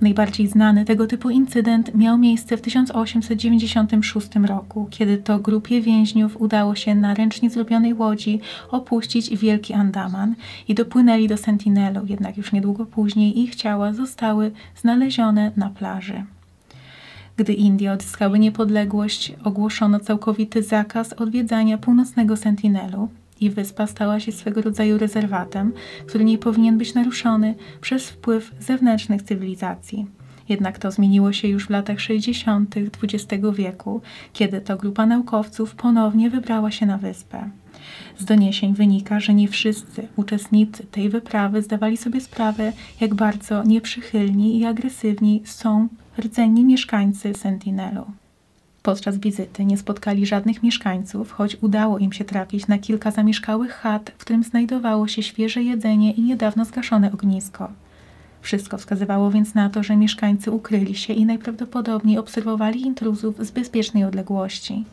Najbardziej 0.00 0.46
znany 0.46 0.84
tego 0.84 1.06
typu 1.06 1.30
incydent 1.30 1.94
miał 1.94 2.18
miejsce 2.18 2.56
w 2.56 2.60
1896 2.60 4.28
roku, 4.46 4.86
kiedy 4.90 5.18
to 5.18 5.38
grupie 5.38 5.80
więźniów 5.80 6.40
udało 6.40 6.74
się 6.74 6.94
na 6.94 7.14
ręcznie 7.14 7.50
zrobionej 7.50 7.94
łodzi 7.94 8.40
opuścić 8.70 9.36
Wielki 9.36 9.74
Andaman 9.74 10.34
i 10.68 10.74
dopłynęli 10.74 11.28
do 11.28 11.36
Sentinelu, 11.36 12.00
jednak 12.06 12.36
już 12.36 12.52
niedługo 12.52 12.86
później 12.86 13.40
ich 13.40 13.54
ciała 13.54 13.92
zostały 13.92 14.52
znalezione 14.76 15.52
na 15.56 15.70
plaży. 15.70 16.24
Gdy 17.36 17.52
Indie 17.52 17.92
odzyskały 17.92 18.38
niepodległość, 18.38 19.32
ogłoszono 19.44 20.00
całkowity 20.00 20.62
zakaz 20.62 21.12
odwiedzania 21.12 21.78
północnego 21.78 22.36
Sentinelu, 22.36 23.08
i 23.40 23.50
wyspa 23.50 23.86
stała 23.86 24.20
się 24.20 24.32
swego 24.32 24.62
rodzaju 24.62 24.98
rezerwatem, 24.98 25.72
który 26.06 26.24
nie 26.24 26.38
powinien 26.38 26.78
być 26.78 26.94
naruszony 26.94 27.54
przez 27.80 28.10
wpływ 28.10 28.50
zewnętrznych 28.60 29.22
cywilizacji. 29.22 30.06
Jednak 30.48 30.78
to 30.78 30.90
zmieniło 30.90 31.32
się 31.32 31.48
już 31.48 31.66
w 31.66 31.70
latach 31.70 32.00
60. 32.00 32.74
XX 33.02 33.44
wieku, 33.54 34.00
kiedy 34.32 34.60
to 34.60 34.76
grupa 34.76 35.06
naukowców 35.06 35.74
ponownie 35.74 36.30
wybrała 36.30 36.70
się 36.70 36.86
na 36.86 36.98
wyspę. 36.98 37.50
Z 38.18 38.24
doniesień 38.24 38.74
wynika, 38.74 39.20
że 39.20 39.34
nie 39.34 39.48
wszyscy 39.48 40.08
uczestnicy 40.16 40.86
tej 40.86 41.08
wyprawy 41.08 41.62
zdawali 41.62 41.96
sobie 41.96 42.20
sprawę, 42.20 42.72
jak 43.00 43.14
bardzo 43.14 43.64
nieprzychylni 43.64 44.58
i 44.58 44.64
agresywni 44.64 45.42
są 45.44 45.88
rdzenni 46.18 46.64
mieszkańcy 46.64 47.34
Sentinelu. 47.34 48.04
Podczas 48.86 49.18
wizyty 49.18 49.64
nie 49.64 49.78
spotkali 49.78 50.26
żadnych 50.26 50.62
mieszkańców, 50.62 51.32
choć 51.32 51.56
udało 51.60 51.98
im 51.98 52.12
się 52.12 52.24
trafić 52.24 52.66
na 52.66 52.78
kilka 52.78 53.10
zamieszkałych 53.10 53.72
chat, 53.72 54.12
w 54.18 54.20
którym 54.20 54.42
znajdowało 54.42 55.08
się 55.08 55.22
świeże 55.22 55.62
jedzenie 55.62 56.12
i 56.12 56.22
niedawno 56.22 56.64
zgaszone 56.64 57.12
ognisko. 57.12 57.68
Wszystko 58.40 58.78
wskazywało 58.78 59.30
więc 59.30 59.54
na 59.54 59.70
to, 59.70 59.82
że 59.82 59.96
mieszkańcy 59.96 60.50
ukryli 60.50 60.94
się 60.94 61.12
i 61.12 61.26
najprawdopodobniej 61.26 62.18
obserwowali 62.18 62.82
intruzów 62.82 63.46
z 63.46 63.50
bezpiecznej 63.50 64.04
odległości. 64.04 64.84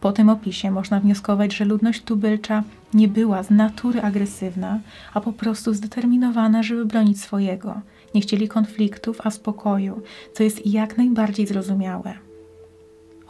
Po 0.00 0.12
tym 0.12 0.28
opisie 0.28 0.70
można 0.70 1.00
wnioskować, 1.00 1.54
że 1.54 1.64
ludność 1.64 2.02
tubylcza 2.02 2.62
nie 2.94 3.08
była 3.08 3.42
z 3.42 3.50
natury 3.50 4.02
agresywna, 4.02 4.80
a 5.14 5.20
po 5.20 5.32
prostu 5.32 5.74
zdeterminowana, 5.74 6.62
żeby 6.62 6.84
bronić 6.84 7.20
swojego. 7.20 7.80
Nie 8.14 8.20
chcieli 8.20 8.48
konfliktów, 8.48 9.20
a 9.24 9.30
spokoju, 9.30 10.02
co 10.34 10.42
jest 10.42 10.66
jak 10.66 10.98
najbardziej 10.98 11.46
zrozumiałe. 11.46 12.29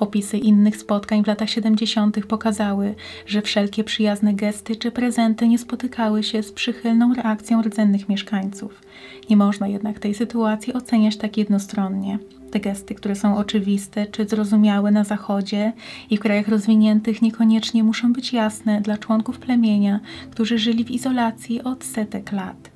Opisy 0.01 0.39
innych 0.39 0.77
spotkań 0.77 1.25
w 1.25 1.27
latach 1.27 1.51
70. 1.51 2.27
pokazały, 2.27 2.95
że 3.27 3.43
wszelkie 3.43 3.85
przyjazne 3.85 4.35
gesty 4.35 4.77
czy 4.77 4.91
prezenty 4.91 5.49
nie 5.49 5.59
spotykały 5.59 6.23
się 6.23 6.43
z 6.43 6.53
przychylną 6.53 7.15
reakcją 7.15 7.63
rdzennych 7.63 8.09
mieszkańców. 8.09 8.83
Nie 9.31 9.37
można 9.37 9.69
jednak 9.69 9.99
tej 9.99 10.15
sytuacji 10.15 10.73
oceniać 10.73 11.17
tak 11.17 11.37
jednostronnie. 11.37 12.19
Te 12.51 12.61
gesty, 12.61 12.95
które 12.95 13.15
są 13.15 13.37
oczywiste 13.37 14.07
czy 14.07 14.27
zrozumiałe 14.27 14.91
na 14.91 15.05
Zachodzie 15.05 15.73
i 16.11 16.17
w 16.17 16.21
krajach 16.21 16.49
rozwiniętych, 16.49 17.23
niekoniecznie 17.23 17.85
muszą 17.85 18.13
być 18.13 18.33
jasne 18.33 18.81
dla 18.81 18.99
członków 18.99 19.39
plemienia, 19.39 20.01
którzy 20.31 20.59
żyli 20.59 20.85
w 20.85 20.91
izolacji 20.91 21.63
od 21.63 21.85
setek 21.85 22.33
lat. 22.33 22.70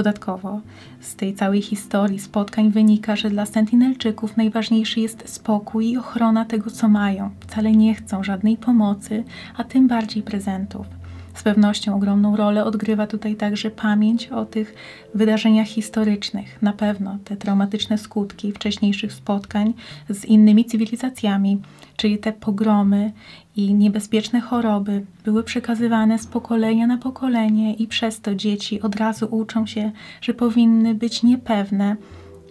Dodatkowo 0.00 0.60
z 1.00 1.14
tej 1.14 1.34
całej 1.34 1.62
historii 1.62 2.18
spotkań 2.18 2.70
wynika, 2.70 3.16
że 3.16 3.30
dla 3.30 3.46
Sentinelczyków 3.46 4.36
najważniejszy 4.36 5.00
jest 5.00 5.28
spokój 5.28 5.90
i 5.90 5.96
ochrona 5.96 6.44
tego, 6.44 6.70
co 6.70 6.88
mają. 6.88 7.30
Wcale 7.40 7.72
nie 7.72 7.94
chcą 7.94 8.24
żadnej 8.24 8.56
pomocy, 8.56 9.24
a 9.56 9.64
tym 9.64 9.88
bardziej 9.88 10.22
prezentów. 10.22 10.86
Z 11.34 11.42
pewnością 11.42 11.96
ogromną 11.96 12.36
rolę 12.36 12.64
odgrywa 12.64 13.06
tutaj 13.06 13.36
także 13.36 13.70
pamięć 13.70 14.28
o 14.28 14.44
tych 14.44 14.74
wydarzeniach 15.14 15.66
historycznych. 15.66 16.62
Na 16.62 16.72
pewno 16.72 17.18
te 17.24 17.36
traumatyczne 17.36 17.98
skutki 17.98 18.52
wcześniejszych 18.52 19.12
spotkań 19.12 19.74
z 20.08 20.24
innymi 20.24 20.64
cywilizacjami, 20.64 21.58
czyli 22.00 22.18
te 22.18 22.32
pogromy 22.32 23.12
i 23.56 23.74
niebezpieczne 23.74 24.40
choroby, 24.40 25.06
były 25.24 25.44
przekazywane 25.44 26.18
z 26.18 26.26
pokolenia 26.26 26.86
na 26.86 26.98
pokolenie, 26.98 27.74
i 27.74 27.86
przez 27.86 28.20
to 28.20 28.34
dzieci 28.34 28.80
od 28.80 28.96
razu 28.96 29.28
uczą 29.30 29.66
się, 29.66 29.92
że 30.20 30.34
powinny 30.34 30.94
być 30.94 31.22
niepewne 31.22 31.96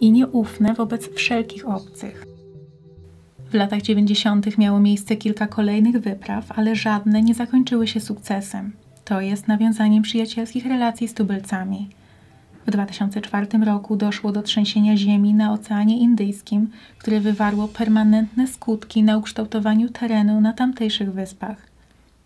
i 0.02 0.12
nieufne 0.12 0.74
wobec 0.74 1.14
wszelkich 1.16 1.70
obcych. 1.70 2.26
W 3.52 3.54
latach 3.54 3.82
90. 3.82 4.58
miało 4.58 4.80
miejsce 4.80 5.16
kilka 5.16 5.48
kolejnych 5.48 6.00
wypraw, 6.00 6.52
ale 6.52 6.76
żadne 6.76 7.22
nie 7.22 7.34
zakończyły 7.34 7.88
się 7.88 8.00
sukcesem. 8.00 8.72
To 9.06 9.22
jest 9.22 9.48
nawiązaniem 9.48 10.04
przyjacielskich 10.04 10.66
relacji 10.66 11.08
z 11.08 11.14
tubylcami. 11.14 11.90
W 12.70 12.72
2004 12.72 13.48
roku 13.66 13.96
doszło 13.96 14.32
do 14.32 14.42
trzęsienia 14.42 14.98
ziemi 14.98 15.34
na 15.34 15.54
Oceanie 15.54 16.00
Indyjskim, 16.00 16.70
które 16.98 17.20
wywarło 17.20 17.68
permanentne 17.68 18.48
skutki 18.48 19.04
na 19.04 19.18
ukształtowaniu 19.18 19.90
terenu 19.90 20.42
na 20.42 20.54
tamtejszych 20.54 21.14
wyspach. 21.14 21.58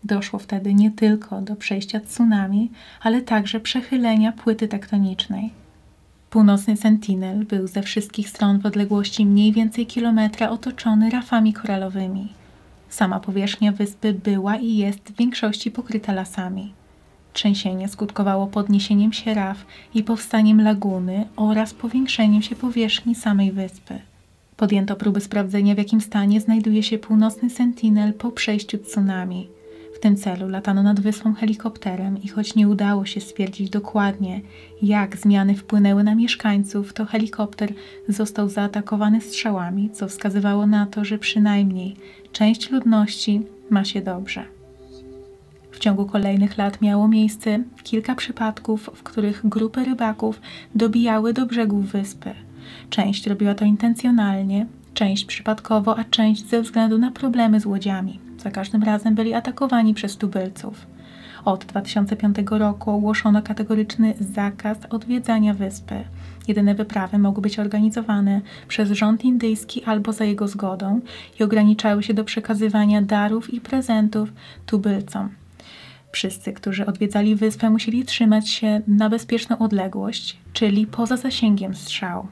Doszło 0.04 0.38
wtedy 0.38 0.74
nie 0.74 0.90
tylko 0.90 1.40
do 1.40 1.56
przejścia 1.56 2.00
tsunami, 2.00 2.70
ale 3.02 3.22
także 3.22 3.60
przechylenia 3.60 4.32
płyty 4.32 4.68
tektonicznej. 4.68 5.50
Północny 6.30 6.76
Sentinel 6.76 7.44
był 7.44 7.66
ze 7.66 7.82
wszystkich 7.82 8.28
stron 8.28 8.58
w 8.58 8.66
odległości 8.66 9.26
mniej 9.26 9.52
więcej 9.52 9.86
kilometra 9.86 10.50
otoczony 10.50 11.10
rafami 11.10 11.52
koralowymi. 11.52 12.32
Sama 12.88 13.20
powierzchnia 13.20 13.72
wyspy 13.72 14.14
była 14.14 14.56
i 14.56 14.76
jest 14.76 15.00
w 15.00 15.16
większości 15.16 15.70
pokryta 15.70 16.12
lasami. 16.12 16.72
Trzęsienie 17.34 17.88
skutkowało 17.88 18.46
podniesieniem 18.46 19.12
się 19.12 19.34
raf 19.34 19.66
i 19.94 20.02
powstaniem 20.02 20.60
laguny 20.60 21.26
oraz 21.36 21.74
powiększeniem 21.74 22.42
się 22.42 22.56
powierzchni 22.56 23.14
samej 23.14 23.52
wyspy. 23.52 23.98
Podjęto 24.56 24.96
próby 24.96 25.20
sprawdzenia, 25.20 25.74
w 25.74 25.78
jakim 25.78 26.00
stanie 26.00 26.40
znajduje 26.40 26.82
się 26.82 26.98
północny 26.98 27.50
Sentinel 27.50 28.12
po 28.12 28.30
przejściu 28.30 28.78
tsunami– 28.78 29.48
tym 30.04 30.16
celu 30.16 30.48
latano 30.48 30.82
nad 30.82 31.00
wyspą 31.00 31.34
helikopterem 31.34 32.22
i 32.22 32.28
choć 32.28 32.54
nie 32.54 32.68
udało 32.68 33.06
się 33.06 33.20
stwierdzić 33.20 33.70
dokładnie, 33.70 34.40
jak 34.82 35.16
zmiany 35.16 35.54
wpłynęły 35.54 36.04
na 36.04 36.14
mieszkańców, 36.14 36.92
to 36.92 37.04
helikopter 37.04 37.72
został 38.08 38.48
zaatakowany 38.48 39.20
strzałami, 39.20 39.90
co 39.90 40.08
wskazywało 40.08 40.66
na 40.66 40.86
to, 40.86 41.04
że 41.04 41.18
przynajmniej 41.18 41.96
część 42.32 42.70
ludności 42.70 43.42
ma 43.70 43.84
się 43.84 44.02
dobrze. 44.02 44.53
Ciągu 45.84 46.06
kolejnych 46.06 46.58
lat 46.58 46.82
miało 46.82 47.08
miejsce 47.08 47.58
kilka 47.82 48.14
przypadków, 48.14 48.90
w 48.94 49.02
których 49.02 49.48
grupy 49.48 49.84
rybaków 49.84 50.40
dobijały 50.74 51.32
do 51.32 51.46
brzegów 51.46 51.86
wyspy. 51.86 52.30
Część 52.90 53.26
robiła 53.26 53.54
to 53.54 53.64
intencjonalnie, 53.64 54.66
część 54.94 55.24
przypadkowo, 55.24 55.98
a 55.98 56.04
część 56.04 56.46
ze 56.46 56.62
względu 56.62 56.98
na 56.98 57.10
problemy 57.10 57.60
z 57.60 57.66
łodziami. 57.66 58.20
Za 58.38 58.50
każdym 58.50 58.82
razem 58.82 59.14
byli 59.14 59.34
atakowani 59.34 59.94
przez 59.94 60.16
tubylców. 60.16 60.86
Od 61.44 61.64
2005 61.64 62.36
roku 62.50 62.90
ogłoszono 62.90 63.42
kategoryczny 63.42 64.14
zakaz 64.20 64.78
odwiedzania 64.90 65.54
wyspy. 65.54 65.94
Jedyne 66.48 66.74
wyprawy 66.74 67.18
mogły 67.18 67.42
być 67.42 67.58
organizowane 67.58 68.40
przez 68.68 68.90
rząd 68.90 69.24
indyjski 69.24 69.84
albo 69.84 70.12
za 70.12 70.24
jego 70.24 70.48
zgodą 70.48 71.00
i 71.40 71.42
ograniczały 71.42 72.02
się 72.02 72.14
do 72.14 72.24
przekazywania 72.24 73.02
darów 73.02 73.54
i 73.54 73.60
prezentów 73.60 74.32
tubylcom. 74.66 75.43
Wszyscy, 76.14 76.52
którzy 76.52 76.86
odwiedzali 76.86 77.36
wyspę, 77.36 77.70
musieli 77.70 78.04
trzymać 78.04 78.48
się 78.48 78.80
na 78.86 79.10
bezpieczną 79.10 79.58
odległość, 79.58 80.38
czyli 80.52 80.86
poza 80.86 81.16
zasięgiem 81.16 81.74
strzał. 81.74 82.26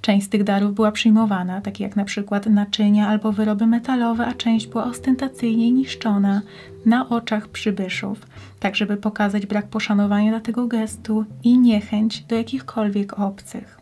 Część 0.00 0.26
z 0.26 0.28
tych 0.28 0.44
darów 0.44 0.74
była 0.74 0.92
przyjmowana, 0.92 1.60
takie 1.60 1.84
jak 1.84 1.96
na 1.96 2.04
przykład 2.04 2.46
naczynia 2.46 3.08
albo 3.08 3.32
wyroby 3.32 3.66
metalowe, 3.66 4.26
a 4.26 4.34
część 4.34 4.66
była 4.66 4.84
ostentacyjnie 4.84 5.72
niszczona 5.72 6.42
na 6.86 7.08
oczach 7.08 7.48
przybyszów, 7.48 8.26
tak 8.60 8.76
żeby 8.76 8.96
pokazać 8.96 9.46
brak 9.46 9.68
poszanowania 9.68 10.30
dla 10.30 10.40
tego 10.40 10.66
gestu 10.66 11.24
i 11.44 11.58
niechęć 11.58 12.20
do 12.20 12.36
jakichkolwiek 12.36 13.20
obcych. 13.20 13.80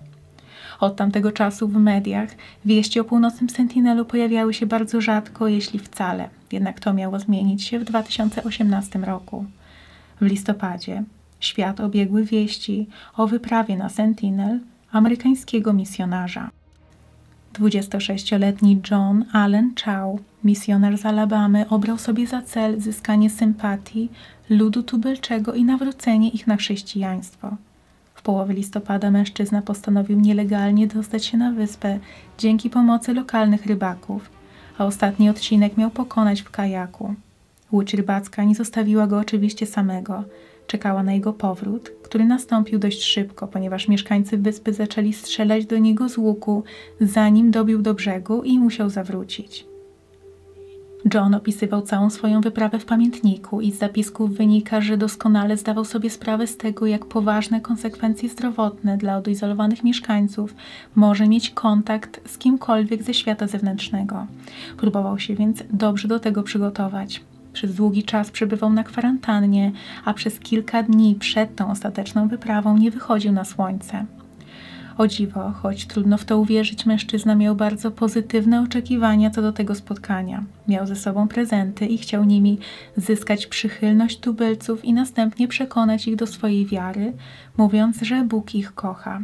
Od 0.81 0.97
tamtego 0.97 1.33
czasu 1.33 1.69
w 1.69 1.77
mediach 1.77 2.29
wieści 2.65 3.01
o 3.01 3.05
północnym 3.05 3.51
Sentinelu 3.51 4.05
pojawiały 4.05 4.55
się 4.55 4.67
bardzo 4.67 5.01
rzadko, 5.01 5.49
jeśli 5.49 5.79
wcale. 5.79 6.38
Jednak 6.53 6.81
to 6.81 6.93
miało 6.93 7.19
zmienić 7.19 7.65
się 7.65 7.79
w 7.79 7.85
2018 7.85 8.99
roku. 8.99 9.45
W 10.21 10.27
listopadzie 10.27 11.05
świat 11.41 11.81
obiegły 11.81 12.25
wieści 12.25 12.87
o 13.17 13.27
wyprawie 13.27 13.77
na 13.77 13.89
Sentinel 13.89 14.61
amerykańskiego 14.93 15.73
misjonarza. 15.73 16.51
26-letni 17.53 18.81
John 18.91 19.25
Allen 19.33 19.73
Chow, 19.85 20.21
misjonar 20.45 20.99
z 20.99 21.07
Alabamy, 21.07 21.69
obrał 21.69 21.99
sobie 21.99 22.27
za 22.27 22.43
cel 22.43 22.81
zyskanie 22.81 23.31
sympatii 23.31 24.09
ludu 24.51 24.83
tubylczego 24.83 25.55
i 25.55 25.65
nawrócenie 25.65 26.29
ich 26.29 26.47
na 26.47 26.57
chrześcijaństwo. 26.57 27.57
W 28.15 28.23
połowie 28.23 28.55
listopada 28.55 29.11
mężczyzna 29.11 29.63
postanowił 29.63 30.21
nielegalnie 30.21 30.87
dostać 30.87 31.25
się 31.25 31.39
na 31.39 31.53
wyspę 31.53 31.99
dzięki 32.39 32.71
pomocy 32.71 33.15
lokalnych 33.15 33.67
rybaków, 33.67 34.31
a 34.79 34.85
ostatni 34.85 35.31
odcinek 35.31 35.77
miał 35.77 35.91
pokonać 35.91 36.43
w 36.43 36.51
kajaku. 36.51 37.15
Łódź 37.73 37.95
rybacka 37.95 38.45
nie 38.45 38.55
zostawiła 38.55 39.07
go 39.07 39.19
oczywiście 39.19 39.67
samego. 39.67 40.25
Czekała 40.67 41.03
na 41.03 41.13
jego 41.13 41.33
powrót, 41.33 41.93
który 42.03 42.25
nastąpił 42.25 42.79
dość 42.79 43.03
szybko, 43.03 43.49
ponieważ 43.49 43.89
mieszkańcy 43.89 44.39
wyspy 44.39 44.73
zaczęli 44.73 45.13
strzelać 45.13 45.67
do 45.67 45.79
niego 45.79 46.09
z 46.09 46.19
łuku, 46.19 46.65
zanim 47.01 47.51
dobił 47.51 47.83
do 47.83 47.95
brzegu 47.95 48.43
i 48.43 48.59
musiał 48.59 48.91
zawrócić. 48.91 49.67
John 51.15 51.35
opisywał 51.35 51.83
całą 51.83 52.11
swoją 52.11 52.41
wyprawę 52.41 52.79
w 52.79 52.85
pamiętniku 52.85 53.61
i 53.61 53.73
z 53.73 53.79
zapisków 53.79 54.37
wynika, 54.37 54.81
że 54.81 54.97
doskonale 54.97 55.57
zdawał 55.57 55.85
sobie 55.85 56.11
sprawę 56.11 56.47
z 56.47 56.57
tego, 56.57 56.87
jak 56.87 57.05
poważne 57.05 57.61
konsekwencje 57.61 58.29
zdrowotne 58.29 58.97
dla 58.97 59.17
odizolowanych 59.17 59.85
mieszkańców 59.85 60.55
może 60.95 61.29
mieć 61.29 61.51
kontakt 61.51 62.31
z 62.31 62.39
kimkolwiek 62.39 63.03
ze 63.03 63.15
świata 63.15 63.47
zewnętrznego. 63.47 64.27
Próbował 64.77 65.19
się 65.19 65.35
więc 65.35 65.63
dobrze 65.71 66.09
do 66.09 66.21
tego 66.21 66.43
przygotować. 66.43 67.21
Przez 67.53 67.75
długi 67.75 68.03
czas 68.03 68.31
przebywał 68.31 68.73
na 68.73 68.85
kwarantannie, 68.85 69.73
a 70.05 70.15
przez 70.15 70.41
kilka 70.41 70.83
dni 70.83 71.15
przed 71.15 71.57
tą 71.57 71.71
ostateczną 71.71 72.29
wyprawą 72.29 72.77
nie 72.77 72.91
wychodził 72.91 73.33
na 73.33 73.45
słońce. 73.45 74.05
O 74.99 75.09
dziwo, 75.09 75.51
choć 75.51 75.87
trudno 75.87 76.19
w 76.19 76.25
to 76.25 76.39
uwierzyć, 76.39 76.87
mężczyzna 76.87 77.35
miał 77.35 77.57
bardzo 77.57 77.91
pozytywne 77.91 78.63
oczekiwania 78.63 79.31
co 79.31 79.43
do 79.43 79.53
tego 79.53 79.75
spotkania. 79.75 80.45
Miał 80.69 80.87
ze 80.87 80.97
sobą 80.97 81.29
prezenty 81.29 81.87
i 81.87 81.99
chciał 81.99 82.25
nimi 82.25 82.59
zyskać 82.97 83.47
przychylność 83.47 84.21
tubylców 84.21 84.85
i 84.85 84.93
następnie 84.93 85.49
przekonać 85.49 86.09
ich 86.09 86.17
do 86.17 86.27
swojej 86.27 86.67
wiary, 86.67 87.13
mówiąc, 87.57 88.03
że 88.03 88.25
Bóg 88.25 88.55
ich 88.55 88.75
kocha. 88.75 89.23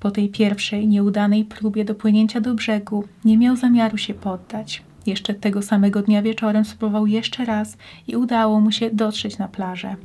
Po 0.00 0.10
tej 0.10 0.28
pierwszej, 0.28 0.88
nieudanej 0.88 1.44
próbie 1.44 1.84
dopłynięcia 1.84 2.40
do 2.40 2.54
brzegu 2.54 3.04
nie 3.24 3.38
miał 3.38 3.56
zamiaru 3.56 3.96
się 3.96 4.14
poddać. 4.14 4.82
Jeszcze 5.06 5.34
tego 5.34 5.62
samego 5.62 6.02
dnia 6.02 6.22
wieczorem 6.22 6.64
spróbował 6.64 7.06
jeszcze 7.06 7.44
raz 7.44 7.76
i 8.08 8.16
udało 8.16 8.60
mu 8.60 8.72
się 8.72 8.90
dotrzeć 8.90 9.38
na 9.38 9.48
plażę. 9.48 9.96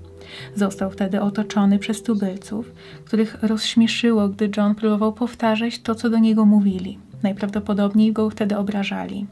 Został 0.55 0.91
wtedy 0.91 1.21
otoczony 1.21 1.79
przez 1.79 2.03
tubylców, 2.03 2.71
których 3.05 3.43
rozśmieszyło, 3.43 4.29
gdy 4.29 4.51
John 4.57 4.75
próbował 4.75 5.13
powtarzać 5.13 5.79
to, 5.79 5.95
co 5.95 6.09
do 6.09 6.19
niego 6.19 6.45
mówili. 6.45 7.00
Najprawdopodobniej 7.24 8.13
go 8.13 8.29
wtedy 8.29 8.57
obrażali. 8.57 9.27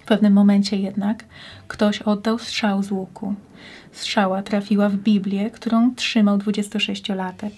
W 0.00 0.04
pewnym 0.08 0.32
momencie 0.32 0.76
jednak 0.76 1.24
ktoś 1.68 2.02
oddał 2.02 2.38
strzał 2.38 2.82
z 2.82 2.90
łuku. 2.90 3.34
Strzała 3.92 4.42
trafiła 4.42 4.88
w 4.88 4.96
Biblię, 4.96 5.50
którą 5.50 5.94
trzymał 5.94 6.38
26-latek. 6.38 7.50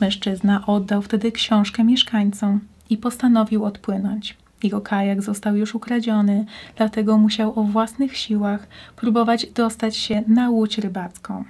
Mężczyzna 0.00 0.66
oddał 0.66 1.02
wtedy 1.02 1.32
książkę 1.32 1.84
mieszkańcom 1.84 2.60
i 2.90 2.96
postanowił 2.96 3.64
odpłynąć. 3.64 4.36
Jego 4.62 4.80
kajak 4.80 5.22
został 5.22 5.56
już 5.56 5.74
ukradziony, 5.74 6.44
dlatego 6.76 7.18
musiał 7.18 7.60
o 7.60 7.62
własnych 7.62 8.16
siłach 8.16 8.68
próbować 8.96 9.46
dostać 9.46 9.96
się 9.96 10.22
na 10.26 10.50
łódź 10.50 10.78
rybacką. 10.78 11.44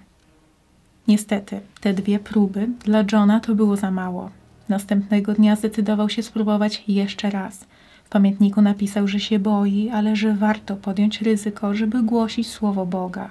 Niestety, 1.08 1.60
te 1.80 1.94
dwie 1.94 2.18
próby 2.18 2.68
dla 2.84 3.04
Johna 3.12 3.40
to 3.40 3.54
było 3.54 3.76
za 3.76 3.90
mało. 3.90 4.30
Następnego 4.68 5.34
dnia 5.34 5.56
zdecydował 5.56 6.08
się 6.08 6.22
spróbować 6.22 6.84
jeszcze 6.88 7.30
raz. 7.30 7.66
W 8.04 8.08
pamiętniku 8.08 8.62
napisał, 8.62 9.08
że 9.08 9.20
się 9.20 9.38
boi, 9.38 9.90
ale 9.90 10.16
że 10.16 10.34
warto 10.34 10.76
podjąć 10.76 11.22
ryzyko, 11.22 11.74
żeby 11.74 12.02
głosić 12.02 12.48
słowo 12.48 12.86
Boga. 12.86 13.30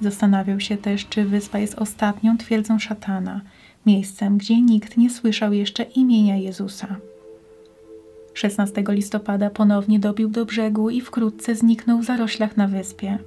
Zastanawiał 0.00 0.60
się 0.60 0.76
też, 0.76 1.06
czy 1.08 1.24
wyspa 1.24 1.58
jest 1.58 1.74
ostatnią 1.74 2.38
twierdzą 2.38 2.78
szatana, 2.78 3.40
miejscem, 3.86 4.38
gdzie 4.38 4.60
nikt 4.60 4.96
nie 4.96 5.10
słyszał 5.10 5.52
jeszcze 5.52 5.82
imienia 5.82 6.36
Jezusa. 6.36 6.96
16 8.34 8.84
listopada 8.88 9.50
ponownie 9.50 9.98
dobił 9.98 10.28
do 10.28 10.46
brzegu 10.46 10.90
i 10.90 11.00
wkrótce 11.00 11.54
zniknął 11.54 11.98
w 11.98 12.04
zaroślach 12.04 12.56
na 12.56 12.68
wyspie. 12.68 13.18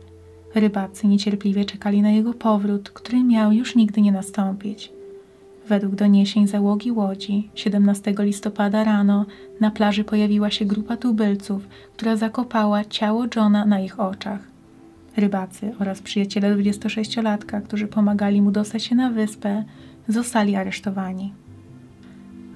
Rybacy 0.55 1.07
niecierpliwie 1.07 1.65
czekali 1.65 2.01
na 2.01 2.09
jego 2.11 2.33
powrót, 2.33 2.89
który 2.89 3.23
miał 3.23 3.51
już 3.51 3.75
nigdy 3.75 4.01
nie 4.01 4.11
nastąpić. 4.11 4.91
Według 5.67 5.95
doniesień 5.95 6.47
załogi 6.47 6.91
łodzi 6.91 7.49
17 7.55 8.13
listopada 8.19 8.83
rano 8.83 9.25
na 9.59 9.71
plaży 9.71 10.03
pojawiła 10.03 10.51
się 10.51 10.65
grupa 10.65 10.97
tubylców, 10.97 11.67
która 11.93 12.15
zakopała 12.15 12.85
ciało 12.85 13.25
Johna 13.35 13.65
na 13.65 13.79
ich 13.79 13.99
oczach. 13.99 14.39
Rybacy 15.17 15.73
oraz 15.79 16.01
przyjaciele 16.01 16.55
26-latka, 16.55 17.61
którzy 17.61 17.87
pomagali 17.87 18.41
mu 18.41 18.51
dostać 18.51 18.83
się 18.83 18.95
na 18.95 19.09
wyspę, 19.09 19.63
zostali 20.07 20.55
aresztowani. 20.55 21.33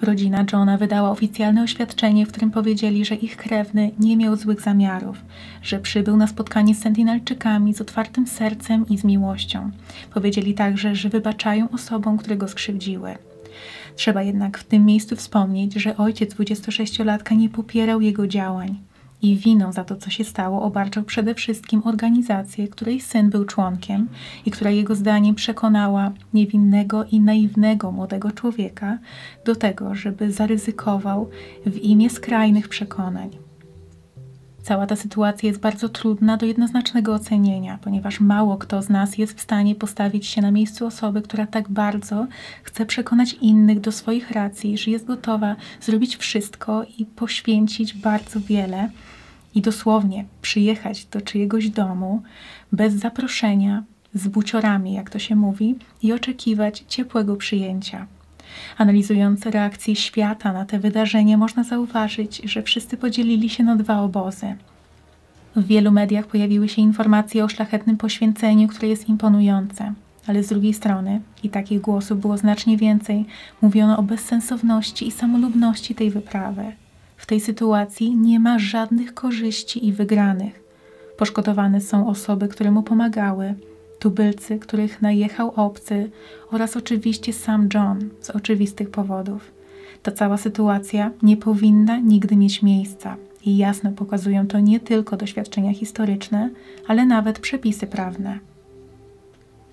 Rodzina 0.01 0.45
Johna 0.53 0.77
wydała 0.77 1.09
oficjalne 1.09 1.63
oświadczenie, 1.63 2.25
w 2.25 2.31
którym 2.31 2.51
powiedzieli, 2.51 3.05
że 3.05 3.15
ich 3.15 3.37
krewny 3.37 3.91
nie 3.99 4.17
miał 4.17 4.35
złych 4.35 4.61
zamiarów, 4.61 5.17
że 5.61 5.79
przybył 5.79 6.17
na 6.17 6.27
spotkanie 6.27 6.75
z 6.75 6.79
Sentinelczykami 6.81 7.73
z 7.73 7.81
otwartym 7.81 8.27
sercem 8.27 8.85
i 8.89 8.97
z 8.97 9.03
miłością. 9.03 9.71
Powiedzieli 10.13 10.53
także, 10.53 10.95
że 10.95 11.09
wybaczają 11.09 11.69
osobom, 11.69 12.17
które 12.17 12.37
go 12.37 12.47
skrzywdziły. 12.47 13.15
Trzeba 13.95 14.23
jednak 14.23 14.57
w 14.57 14.63
tym 14.63 14.85
miejscu 14.85 15.15
wspomnieć, 15.15 15.73
że 15.73 15.97
ojciec 15.97 16.35
26-latka 16.35 17.37
nie 17.37 17.49
popierał 17.49 18.01
jego 18.01 18.27
działań 18.27 18.79
i 19.21 19.37
winą 19.37 19.71
za 19.71 19.83
to, 19.83 19.95
co 19.95 20.09
się 20.09 20.23
stało, 20.23 20.61
obarczał 20.61 21.03
przede 21.03 21.35
wszystkim 21.35 21.81
organizację, 21.85 22.67
której 22.67 23.01
syn 23.01 23.29
był 23.29 23.45
członkiem 23.45 24.07
i 24.45 24.51
która 24.51 24.71
jego 24.71 24.95
zdaniem 24.95 25.35
przekonała 25.35 26.11
niewinnego 26.33 27.05
i 27.05 27.19
naiwnego 27.19 27.91
młodego 27.91 28.31
człowieka 28.31 28.97
do 29.45 29.55
tego, 29.55 29.95
żeby 29.95 30.31
zaryzykował 30.31 31.29
w 31.65 31.77
imię 31.77 32.09
skrajnych 32.09 32.69
przekonań. 32.69 33.44
Cała 34.65 34.87
ta 34.87 34.95
sytuacja 34.95 35.47
jest 35.47 35.59
bardzo 35.59 35.89
trudna 35.89 36.37
do 36.37 36.45
jednoznacznego 36.45 37.13
ocenienia, 37.13 37.79
ponieważ 37.81 38.19
mało 38.19 38.57
kto 38.57 38.81
z 38.81 38.89
nas 38.89 39.17
jest 39.17 39.37
w 39.37 39.41
stanie 39.41 39.75
postawić 39.75 40.27
się 40.27 40.41
na 40.41 40.51
miejscu 40.51 40.85
osoby, 40.85 41.21
która 41.21 41.47
tak 41.47 41.69
bardzo 41.69 42.27
chce 42.63 42.85
przekonać 42.85 43.33
innych 43.33 43.79
do 43.79 43.91
swoich 43.91 44.31
racji, 44.31 44.77
że 44.77 44.91
jest 44.91 45.05
gotowa 45.05 45.55
zrobić 45.81 46.17
wszystko 46.17 46.83
i 46.97 47.05
poświęcić 47.05 47.93
bardzo 47.93 48.39
wiele 48.39 48.89
i 49.55 49.61
dosłownie 49.61 50.25
przyjechać 50.41 51.05
do 51.05 51.21
czyjegoś 51.21 51.69
domu 51.69 52.21
bez 52.71 52.93
zaproszenia, 52.93 53.83
z 54.13 54.27
buciorami, 54.27 54.93
jak 54.93 55.09
to 55.09 55.19
się 55.19 55.35
mówi, 55.35 55.75
i 56.01 56.13
oczekiwać 56.13 56.83
ciepłego 56.87 57.35
przyjęcia. 57.35 58.07
Analizując 58.77 59.45
reakcję 59.45 59.95
świata 59.95 60.53
na 60.53 60.65
te 60.65 60.79
wydarzenia, 60.79 61.37
można 61.37 61.63
zauważyć, 61.63 62.41
że 62.43 62.63
wszyscy 62.63 62.97
podzielili 62.97 63.49
się 63.49 63.63
na 63.63 63.75
dwa 63.75 64.01
obozy. 64.01 64.55
W 65.55 65.67
wielu 65.67 65.91
mediach 65.91 66.27
pojawiły 66.27 66.69
się 66.69 66.81
informacje 66.81 67.43
o 67.43 67.49
szlachetnym 67.49 67.97
poświęceniu, 67.97 68.67
które 68.67 68.87
jest 68.87 69.09
imponujące, 69.09 69.93
ale 70.27 70.43
z 70.43 70.47
drugiej 70.49 70.73
strony, 70.73 71.21
i 71.43 71.49
takich 71.49 71.81
głosów 71.81 72.21
było 72.21 72.37
znacznie 72.37 72.77
więcej, 72.77 73.25
mówiono 73.61 73.97
o 73.97 74.03
bezsensowności 74.03 75.07
i 75.07 75.11
samolubności 75.11 75.95
tej 75.95 76.11
wyprawy. 76.11 76.63
W 77.17 77.25
tej 77.25 77.39
sytuacji 77.39 78.15
nie 78.15 78.39
ma 78.39 78.59
żadnych 78.59 79.13
korzyści 79.13 79.87
i 79.87 79.93
wygranych. 79.93 80.63
Poszkodowane 81.17 81.81
są 81.81 82.07
osoby, 82.07 82.47
które 82.47 82.71
mu 82.71 82.83
pomagały, 82.83 83.55
tubylcy, 83.99 84.59
których 84.59 85.01
najechał 85.01 85.51
obcy 85.55 86.09
oraz 86.51 86.77
oczywiście 86.77 87.33
sam 87.33 87.69
John 87.73 88.09
z 88.21 88.29
oczywistych 88.29 88.89
powodów. 88.89 89.51
Ta 90.03 90.11
cała 90.11 90.37
sytuacja 90.37 91.11
nie 91.23 91.37
powinna 91.37 91.97
nigdy 91.97 92.35
mieć 92.35 92.61
miejsca 92.61 93.17
i 93.45 93.57
jasno 93.57 93.91
pokazują 93.91 94.47
to 94.47 94.59
nie 94.59 94.79
tylko 94.79 95.17
doświadczenia 95.17 95.73
historyczne, 95.73 96.49
ale 96.87 97.05
nawet 97.05 97.39
przepisy 97.39 97.87
prawne. 97.87 98.39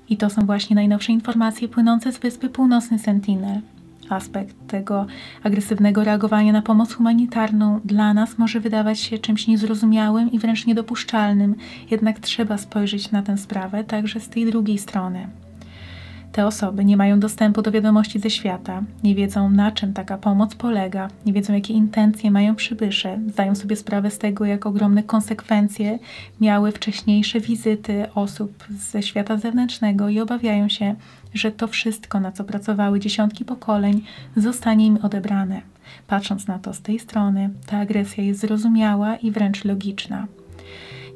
I 0.09 0.17
to 0.17 0.31
są 0.31 0.47
właśnie 0.47 0.77
najnowsze 0.77 1.13
informacje 1.13 1.69
płynące 1.69 2.13
z 2.13 2.19
wyspy 2.19 2.49
Północny 2.49 2.99
Sentinel 2.99 3.61
aspekt 4.15 4.57
tego 4.67 5.07
agresywnego 5.43 6.05
reagowania 6.05 6.53
na 6.53 6.63
pomoc 6.63 6.93
humanitarną 6.93 7.81
dla 7.85 8.15
nas 8.15 8.39
może 8.39 8.61
wydawać 8.61 9.01
się 9.01 9.19
czymś 9.19 9.47
niezrozumiałym 9.47 10.33
i 10.33 10.39
wręcz 10.39 10.67
niedopuszczalnym, 10.67 11.55
jednak 11.91 12.21
trzeba 12.21 12.59
spojrzeć 12.59 13.11
na 13.11 13.23
tę 13.23 13.39
sprawę 13.39 13.85
także 13.85 14.21
z 14.21 14.29
tej 14.29 14.47
drugiej 14.47 14.79
strony. 14.79 15.29
Te 16.33 16.47
osoby 16.47 16.85
nie 16.85 16.97
mają 16.97 17.21
dostępu 17.21 17.63
do 17.63 17.71
wiadomości 17.71 18.19
ze 18.19 18.31
świata, 18.31 18.83
nie 19.05 19.15
wiedzą 19.15 19.51
na 19.51 19.73
czym 19.73 19.93
taka 19.93 20.19
pomoc 20.19 20.55
polega, 20.55 21.09
nie 21.27 21.33
wiedzą 21.33 21.53
jakie 21.53 21.75
intencje 21.75 22.31
mają 22.31 22.55
przybysze, 22.55 23.19
zdają 23.29 23.55
sobie 23.55 23.77
sprawę 23.77 24.11
z 24.11 24.19
tego, 24.19 24.45
jak 24.45 24.67
ogromne 24.67 25.03
konsekwencje 25.03 25.99
miały 26.41 26.73
wcześniejsze 26.73 27.41
wizyty 27.41 28.07
osób 28.15 28.65
ze 28.71 29.03
świata 29.03 29.37
zewnętrznego 29.37 30.09
i 30.09 30.21
obawiają 30.21 30.69
się, 30.69 30.95
że 31.35 31.53
to 31.53 31.69
wszystko, 31.69 32.21
na 32.21 32.33
co 32.33 32.45
pracowały 32.45 33.01
dziesiątki 33.01 33.45
pokoleń, 33.45 34.03
zostanie 34.37 34.87
im 34.87 34.99
odebrane. 35.03 35.61
Patrząc 36.07 36.47
na 36.47 36.59
to 36.59 36.75
z 36.75 36.81
tej 36.81 36.99
strony, 36.99 37.51
ta 37.67 37.79
agresja 37.79 38.25
jest 38.25 38.41
zrozumiała 38.41 39.17
i 39.17 39.31
wręcz 39.31 39.65
logiczna. 39.65 40.27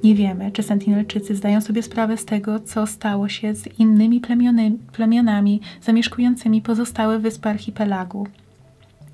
Nie 0.04 0.14
wiemy, 0.14 0.50
czy 0.52 0.62
Sentinelczycy 0.62 1.36
zdają 1.36 1.60
sobie 1.60 1.82
sprawę 1.82 2.16
z 2.16 2.24
tego, 2.24 2.60
co 2.60 2.86
stało 2.86 3.28
się 3.28 3.54
z 3.54 3.78
innymi 3.78 4.20
plemiony, 4.20 4.72
plemionami 4.92 5.60
zamieszkującymi 5.82 6.62
pozostałe 6.62 7.18
wyspy 7.18 7.48
archipelagu. 7.48 8.26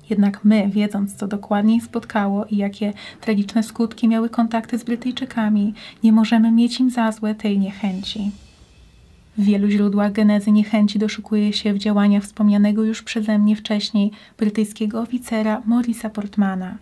Jednak 0.09 0.45
my, 0.45 0.69
wiedząc 0.69 1.15
co 1.15 1.27
dokładnie 1.27 1.75
ich 1.75 1.83
spotkało 1.83 2.45
i 2.45 2.57
jakie 2.57 2.93
tragiczne 3.21 3.63
skutki 3.63 4.07
miały 4.07 4.29
kontakty 4.29 4.77
z 4.77 4.83
Brytyjczykami, 4.83 5.73
nie 6.03 6.11
możemy 6.11 6.51
mieć 6.51 6.79
im 6.79 6.89
za 6.89 7.11
złe 7.11 7.35
tej 7.35 7.59
niechęci. 7.59 8.31
W 9.37 9.43
wielu 9.43 9.69
źródłach 9.69 10.11
genezy 10.11 10.51
niechęci 10.51 10.99
doszukuje 10.99 11.53
się 11.53 11.73
w 11.73 11.77
działaniach 11.77 12.23
wspomnianego 12.23 12.83
już 12.83 13.03
przeze 13.03 13.39
mnie 13.39 13.55
wcześniej 13.55 14.11
brytyjskiego 14.37 15.01
oficera 15.01 15.61
Morisa 15.65 16.09
Portmana. 16.09 16.77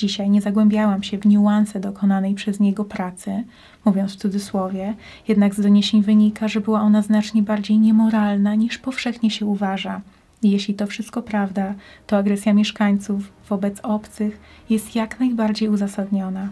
Dzisiaj 0.00 0.30
nie 0.30 0.40
zagłębiałam 0.40 1.02
się 1.02 1.18
w 1.18 1.26
niuanse 1.26 1.80
dokonanej 1.80 2.34
przez 2.34 2.60
niego 2.60 2.84
pracy, 2.84 3.44
mówiąc 3.84 4.12
w 4.12 4.16
cudzysłowie, 4.16 4.94
jednak 5.28 5.54
z 5.54 5.60
doniesień 5.60 6.02
wynika, 6.02 6.48
że 6.48 6.60
była 6.60 6.80
ona 6.80 7.02
znacznie 7.02 7.42
bardziej 7.42 7.78
niemoralna 7.78 8.54
niż 8.54 8.78
powszechnie 8.78 9.30
się 9.30 9.46
uważa. 9.46 10.00
I 10.42 10.50
jeśli 10.50 10.74
to 10.74 10.86
wszystko 10.86 11.22
prawda, 11.22 11.74
to 12.06 12.16
agresja 12.16 12.54
mieszkańców 12.54 13.32
wobec 13.48 13.80
obcych 13.80 14.40
jest 14.70 14.94
jak 14.94 15.20
najbardziej 15.20 15.68
uzasadniona. 15.68 16.48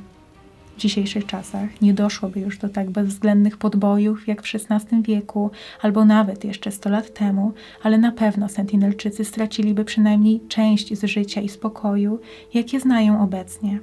W 0.79 0.81
dzisiejszych 0.81 1.27
czasach 1.27 1.81
nie 1.83 1.95
doszłoby 1.95 2.41
już 2.41 2.59
do 2.59 2.69
tak 2.69 2.91
bezwzględnych 2.91 3.57
podbojów 3.57 4.29
jak 4.29 4.43
w 4.43 4.55
XVI 4.55 5.03
wieku, 5.03 5.51
albo 5.83 6.05
nawet 6.05 6.45
jeszcze 6.45 6.71
100 6.71 6.91
lat 6.91 7.15
temu, 7.15 7.53
ale 7.83 7.99
na 7.99 8.13
pewno 8.13 8.49
Sentinelczycy 8.49 9.25
straciliby 9.25 9.85
przynajmniej 9.85 10.41
część 10.49 10.99
z 10.99 11.05
życia 11.05 11.41
i 11.41 11.49
spokoju, 11.49 12.21
jakie 12.55 12.81
znają 12.81 13.23
obecnie. 13.23 13.79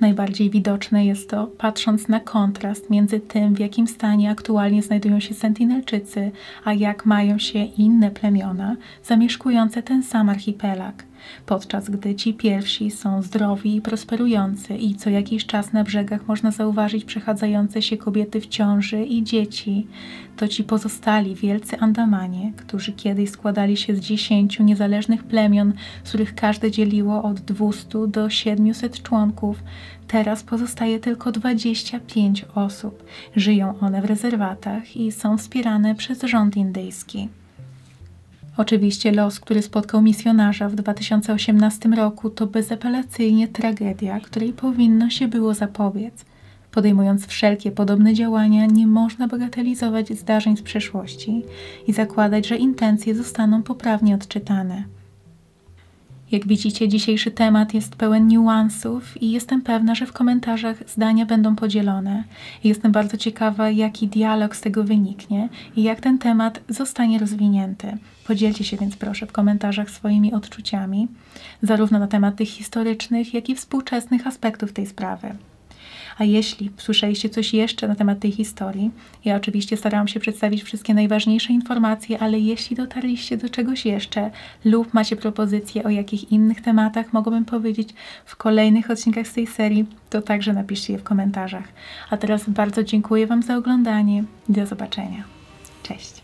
Najbardziej 0.00 0.50
widoczne 0.50 1.06
jest 1.06 1.30
to, 1.30 1.46
patrząc 1.46 2.08
na 2.08 2.20
kontrast 2.20 2.90
między 2.90 3.20
tym, 3.20 3.54
w 3.54 3.60
jakim 3.60 3.86
stanie 3.86 4.30
aktualnie 4.30 4.82
znajdują 4.82 5.20
się 5.20 5.34
Sentinelczycy, 5.34 6.30
a 6.64 6.72
jak 6.72 7.06
mają 7.06 7.38
się 7.38 7.58
inne 7.64 8.10
plemiona 8.10 8.76
zamieszkujące 9.04 9.82
ten 9.82 10.02
sam 10.02 10.28
archipelag 10.28 11.04
podczas 11.46 11.90
gdy 11.90 12.14
ci 12.14 12.34
pierwsi 12.34 12.90
są 12.90 13.22
zdrowi 13.22 13.76
i 13.76 13.80
prosperujący 13.80 14.76
i 14.76 14.94
co 14.94 15.10
jakiś 15.10 15.46
czas 15.46 15.72
na 15.72 15.84
brzegach 15.84 16.28
można 16.28 16.50
zauważyć 16.50 17.04
przechadzające 17.04 17.82
się 17.82 17.96
kobiety 17.96 18.40
w 18.40 18.46
ciąży 18.46 19.04
i 19.04 19.22
dzieci, 19.22 19.86
to 20.36 20.48
ci 20.48 20.64
pozostali 20.64 21.34
wielcy 21.34 21.78
Andamanie, 21.78 22.52
którzy 22.56 22.92
kiedyś 22.92 23.30
składali 23.30 23.76
się 23.76 23.96
z 23.96 24.00
dziesięciu 24.00 24.62
niezależnych 24.62 25.24
plemion, 25.24 25.72
z 26.04 26.08
których 26.08 26.34
każde 26.34 26.70
dzieliło 26.70 27.22
od 27.22 27.40
200 27.40 28.06
do 28.08 28.30
700 28.30 29.02
członków, 29.02 29.62
teraz 30.08 30.42
pozostaje 30.42 31.00
tylko 31.00 31.32
25 31.32 32.44
osób. 32.54 33.04
Żyją 33.36 33.78
one 33.80 34.02
w 34.02 34.04
rezerwatach 34.04 34.96
i 34.96 35.12
są 35.12 35.38
wspierane 35.38 35.94
przez 35.94 36.22
rząd 36.22 36.56
indyjski. 36.56 37.28
Oczywiście 38.56 39.12
los, 39.12 39.40
który 39.40 39.62
spotkał 39.62 40.02
misjonarza 40.02 40.68
w 40.68 40.74
2018 40.74 41.88
roku, 41.88 42.30
to 42.30 42.46
bezapelacyjnie 42.46 43.48
tragedia, 43.48 44.20
której 44.20 44.52
powinno 44.52 45.10
się 45.10 45.28
było 45.28 45.54
zapobiec. 45.54 46.24
Podejmując 46.70 47.26
wszelkie 47.26 47.70
podobne 47.70 48.14
działania, 48.14 48.66
nie 48.66 48.86
można 48.86 49.28
bagatelizować 49.28 50.18
zdarzeń 50.18 50.56
z 50.56 50.62
przeszłości 50.62 51.42
i 51.86 51.92
zakładać, 51.92 52.46
że 52.46 52.56
intencje 52.56 53.14
zostaną 53.14 53.62
poprawnie 53.62 54.14
odczytane. 54.14 54.84
Jak 56.32 56.46
widzicie, 56.46 56.88
dzisiejszy 56.88 57.30
temat 57.30 57.74
jest 57.74 57.96
pełen 57.96 58.28
niuansów 58.28 59.22
i 59.22 59.30
jestem 59.30 59.62
pewna, 59.62 59.94
że 59.94 60.06
w 60.06 60.12
komentarzach 60.12 60.76
zdania 60.88 61.26
będą 61.26 61.56
podzielone. 61.56 62.24
Jestem 62.64 62.92
bardzo 62.92 63.16
ciekawa, 63.16 63.70
jaki 63.70 64.08
dialog 64.08 64.56
z 64.56 64.60
tego 64.60 64.84
wyniknie 64.84 65.48
i 65.76 65.82
jak 65.82 66.00
ten 66.00 66.18
temat 66.18 66.60
zostanie 66.68 67.18
rozwinięty. 67.18 67.98
Podzielcie 68.26 68.64
się 68.64 68.76
więc 68.76 68.96
proszę 68.96 69.26
w 69.26 69.32
komentarzach 69.32 69.90
swoimi 69.90 70.32
odczuciami, 70.32 71.08
zarówno 71.62 71.98
na 71.98 72.06
temat 72.06 72.36
tych 72.36 72.48
historycznych, 72.48 73.34
jak 73.34 73.48
i 73.48 73.54
współczesnych 73.54 74.26
aspektów 74.26 74.72
tej 74.72 74.86
sprawy. 74.86 75.34
A 76.18 76.24
jeśli 76.24 76.70
słyszeliście 76.76 77.28
coś 77.28 77.54
jeszcze 77.54 77.88
na 77.88 77.94
temat 77.94 78.20
tej 78.20 78.32
historii, 78.32 78.90
ja 79.24 79.36
oczywiście 79.36 79.76
starałam 79.76 80.08
się 80.08 80.20
przedstawić 80.20 80.62
wszystkie 80.62 80.94
najważniejsze 80.94 81.52
informacje, 81.52 82.18
ale 82.18 82.38
jeśli 82.38 82.76
dotarliście 82.76 83.36
do 83.36 83.48
czegoś 83.48 83.86
jeszcze 83.86 84.30
lub 84.64 84.94
macie 84.94 85.16
propozycje, 85.16 85.84
o 85.84 85.88
jakich 85.88 86.32
innych 86.32 86.60
tematach 86.60 87.12
mogłabym 87.12 87.44
powiedzieć 87.44 87.88
w 88.24 88.36
kolejnych 88.36 88.90
odcinkach 88.90 89.26
z 89.28 89.32
tej 89.32 89.46
serii, 89.46 89.86
to 90.10 90.22
także 90.22 90.52
napiszcie 90.52 90.92
je 90.92 90.98
w 90.98 91.02
komentarzach. 91.02 91.68
A 92.10 92.16
teraz 92.16 92.48
bardzo 92.48 92.84
dziękuję 92.84 93.26
Wam 93.26 93.42
za 93.42 93.56
oglądanie 93.56 94.24
i 94.48 94.52
do 94.52 94.66
zobaczenia. 94.66 95.24
Cześć! 95.82 96.21